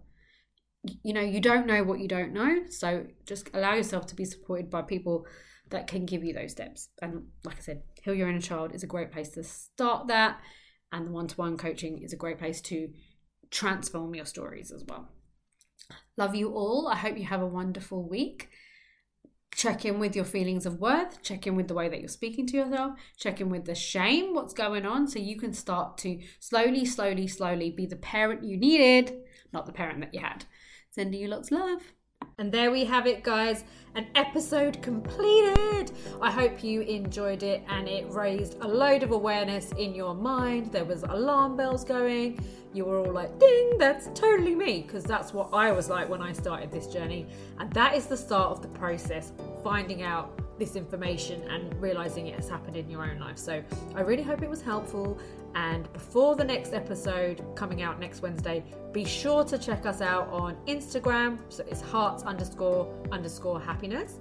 You 1.03 1.14
know, 1.14 1.20
you 1.20 1.40
don't 1.40 1.66
know 1.66 1.83
what 1.83 2.00
you 2.00 2.09
don't 2.09 2.33
know. 2.33 2.64
So 2.70 3.07
just 3.27 3.50
allow 3.55 3.74
yourself 3.74 4.07
to 4.07 4.14
be 4.14 4.24
supported 4.24 4.70
by 4.70 4.83
people 4.83 5.27
that 5.70 5.87
can 5.87 6.07
give 6.07 6.24
you 6.24 6.35
those 6.35 6.53
steps. 6.53 6.88
And 7.00 7.27
like 7.44 7.57
I 7.57 7.61
said, 7.61 7.83
Heal 8.03 8.14
Your 8.14 8.29
Inner 8.29 8.40
Child 8.40 8.74
is 8.74 8.83
a 8.83 8.88
great 8.88 9.12
place 9.12 9.31
to 9.31 9.42
start 9.42 10.09
that. 10.09 10.40
And 10.92 11.07
the 11.07 11.11
one 11.12 11.27
to 11.27 11.37
one 11.37 11.57
coaching 11.57 12.03
is 12.03 12.12
a 12.12 12.18
great 12.18 12.38
place 12.38 12.61
to 12.62 12.88
transform 13.50 14.14
your 14.14 14.27
stories 14.27 14.70
as 14.70 14.85
well. 14.88 15.09
Love 16.16 16.35
you 16.35 16.50
all. 16.50 16.88
I 16.88 16.96
hope 16.96 17.18
you 17.18 17.24
have 17.24 17.42
a 17.42 17.46
wonderful 17.46 18.09
week 18.09 18.48
check 19.55 19.85
in 19.85 19.99
with 19.99 20.17
your 20.17 20.25
feelings 20.25 20.67
of 20.67 20.81
worth, 20.81 21.23
check 21.23 21.47
in 21.47 21.57
with 21.57 21.69
the 21.69 21.75
way 21.75 21.88
that 21.88 22.01
you're 22.01 22.09
speaking 22.09 22.47
to 22.49 22.57
yourself, 22.57 22.99
check 23.17 23.40
in 23.40 23.49
with 23.49 23.64
the 23.64 23.75
shame, 23.75 24.35
what's 24.35 24.55
going 24.55 24.85
on, 24.85 25.07
so 25.07 25.19
you 25.19 25.38
can 25.38 25.53
start 25.53 25.99
to 25.99 26.21
slowly, 26.40 26.85
slowly, 26.85 27.27
slowly 27.27 27.71
be 27.71 27.87
the 27.87 27.97
parent 27.97 28.45
you 28.45 28.57
needed, 28.57 29.17
not 29.53 29.67
the 29.67 29.73
parent 29.73 30.01
that 30.01 30.14
you 30.14 30.21
had. 30.21 30.45
Sending 30.90 31.21
you 31.21 31.29
lots 31.29 31.51
of 31.51 31.59
love. 31.59 31.93
And 32.38 32.51
there 32.51 32.70
we 32.70 32.85
have 32.85 33.07
it, 33.07 33.23
guys. 33.23 33.64
An 33.94 34.07
episode 34.16 34.83
completed. 34.83 35.92
I 36.20 36.33
hope 36.33 36.64
you 36.64 36.81
enjoyed 36.81 37.44
it 37.44 37.62
and 37.68 37.87
it 37.87 38.11
raised 38.11 38.57
a 38.61 38.66
load 38.66 39.05
of 39.05 39.12
awareness 39.12 39.70
in 39.73 39.94
your 39.94 40.14
mind. 40.14 40.73
There 40.73 40.85
was 40.85 41.05
alarm 41.05 41.57
bells 41.57 41.85
going. 41.85 42.44
You 42.73 42.87
were 42.87 42.99
all 42.99 43.12
like, 43.12 43.38
ding, 43.38 43.79
that's 43.79 44.09
totally 44.18 44.57
me, 44.57 44.83
because 44.83 45.05
that's 45.05 45.33
what 45.33 45.51
I 45.53 45.70
was 45.70 45.88
like 45.88 46.09
when 46.09 46.20
I 46.20 46.33
started 46.33 46.73
this 46.73 46.88
journey. 46.88 47.29
And 47.61 47.73
that 47.73 47.94
is 47.94 48.07
the 48.07 48.16
start 48.16 48.51
of 48.51 48.62
the 48.62 48.68
process, 48.68 49.31
finding 49.62 50.03
out 50.03 50.59
this 50.59 50.75
information 50.75 51.42
and 51.49 51.73
realizing 51.81 52.27
it 52.27 52.35
has 52.35 52.49
happened 52.49 52.77
in 52.77 52.90
your 52.90 53.05
own 53.05 53.20
life. 53.20 53.38
So 53.38 53.62
I 53.94 54.01
really 54.01 54.25
hope 54.25 54.42
it 54.42 54.51
was 54.51 54.61
helpful. 54.61 55.20
And 55.55 55.93
before 55.93 56.35
the 56.35 56.45
next 56.45 56.73
episode 56.73 57.45
coming 57.55 57.83
out 57.83 58.01
next 58.01 58.23
Wednesday, 58.23 58.64
be 58.93 59.05
sure 59.05 59.45
to 59.45 59.59
check 59.59 59.87
us 59.87 60.01
out 60.01 60.29
on 60.29 60.57
Instagram. 60.67 61.38
So 61.49 61.64
it's 61.69 61.81
hearts 61.81 62.25
underscore 62.25 62.93
underscore 63.12 63.61
happiness. 63.61 64.19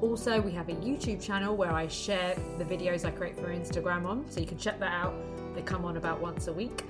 Also, 0.00 0.40
we 0.40 0.52
have 0.52 0.68
a 0.68 0.74
YouTube 0.74 1.22
channel 1.22 1.56
where 1.56 1.72
I 1.72 1.88
share 1.88 2.36
the 2.58 2.64
videos 2.64 3.04
I 3.04 3.10
create 3.10 3.36
for 3.36 3.48
Instagram 3.48 4.04
on. 4.04 4.30
So 4.30 4.40
you 4.40 4.46
can 4.46 4.58
check 4.58 4.78
that 4.80 4.92
out. 4.92 5.14
They 5.54 5.62
come 5.62 5.84
on 5.84 5.96
about 5.96 6.20
once 6.20 6.48
a 6.48 6.52
week. 6.52 6.84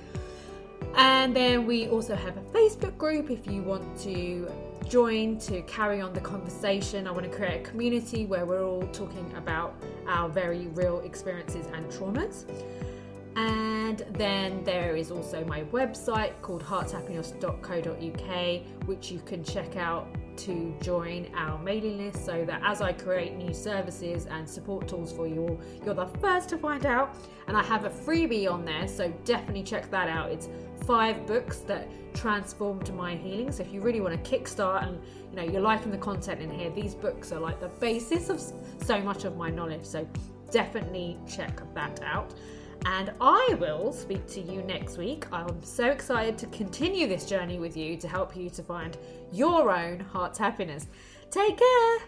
And 0.95 1.35
then 1.35 1.65
we 1.65 1.87
also 1.87 2.15
have 2.15 2.37
a 2.37 2.41
Facebook 2.41 2.97
group 2.97 3.31
if 3.31 3.47
you 3.47 3.61
want 3.61 3.99
to 4.01 4.51
join 4.87 5.37
to 5.39 5.61
carry 5.63 6.01
on 6.01 6.13
the 6.13 6.21
conversation. 6.21 7.07
I 7.07 7.11
want 7.11 7.29
to 7.29 7.35
create 7.35 7.61
a 7.61 7.69
community 7.69 8.25
where 8.25 8.45
we're 8.45 8.63
all 8.63 8.87
talking 8.87 9.33
about 9.37 9.75
our 10.07 10.29
very 10.29 10.67
real 10.67 10.99
experiences 11.01 11.65
and 11.73 11.85
traumas. 11.87 12.45
And 13.87 13.99
then 14.15 14.63
there 14.65 14.97
is 14.97 15.11
also 15.11 15.45
my 15.45 15.63
website 15.63 16.41
called 16.41 16.61
heartshappiness.co.uk, 16.61 18.85
which 18.85 19.11
you 19.11 19.19
can 19.19 19.45
check 19.45 19.77
out 19.77 20.09
to 20.39 20.75
join 20.81 21.31
our 21.33 21.57
mailing 21.59 21.97
list 21.97 22.25
so 22.25 22.43
that 22.43 22.61
as 22.65 22.81
I 22.81 22.91
create 22.91 23.37
new 23.37 23.53
services 23.53 24.25
and 24.25 24.45
support 24.47 24.89
tools 24.89 25.13
for 25.13 25.25
you 25.25 25.47
all, 25.47 25.61
you're 25.85 25.93
the 25.93 26.07
first 26.19 26.49
to 26.49 26.57
find 26.57 26.85
out. 26.85 27.15
And 27.47 27.55
I 27.55 27.63
have 27.63 27.85
a 27.85 27.89
freebie 27.89 28.51
on 28.51 28.65
there, 28.65 28.89
so 28.89 29.09
definitely 29.23 29.63
check 29.63 29.89
that 29.91 30.09
out. 30.09 30.31
It's 30.31 30.49
five 30.85 31.25
books 31.25 31.59
that 31.59 31.87
transformed 32.13 32.93
my 32.93 33.15
healing. 33.15 33.53
So 33.53 33.63
if 33.63 33.71
you 33.71 33.79
really 33.79 34.01
want 34.01 34.21
to 34.21 34.29
kickstart 34.29 34.85
and 34.85 35.01
you 35.31 35.37
know 35.37 35.43
you're 35.43 35.61
liking 35.61 35.91
the 35.91 35.97
content 35.97 36.41
in 36.41 36.51
here, 36.51 36.71
these 36.71 36.93
books 36.93 37.31
are 37.31 37.39
like 37.39 37.61
the 37.61 37.69
basis 37.69 38.29
of 38.29 38.41
so 38.83 38.99
much 38.99 39.23
of 39.23 39.37
my 39.37 39.49
knowledge. 39.49 39.85
So 39.85 40.05
definitely 40.51 41.17
check 41.25 41.61
that 41.73 42.01
out. 42.03 42.33
And 42.85 43.11
I 43.19 43.57
will 43.59 43.91
speak 43.91 44.25
to 44.27 44.41
you 44.41 44.61
next 44.63 44.97
week. 44.97 45.25
I'm 45.31 45.61
so 45.63 45.87
excited 45.87 46.37
to 46.39 46.45
continue 46.47 47.07
this 47.07 47.25
journey 47.25 47.59
with 47.59 47.75
you 47.75 47.97
to 47.97 48.07
help 48.07 48.35
you 48.35 48.49
to 48.51 48.63
find 48.63 48.97
your 49.31 49.71
own 49.71 49.99
heart's 49.99 50.39
happiness. 50.39 50.87
Take 51.29 51.57
care. 51.57 51.99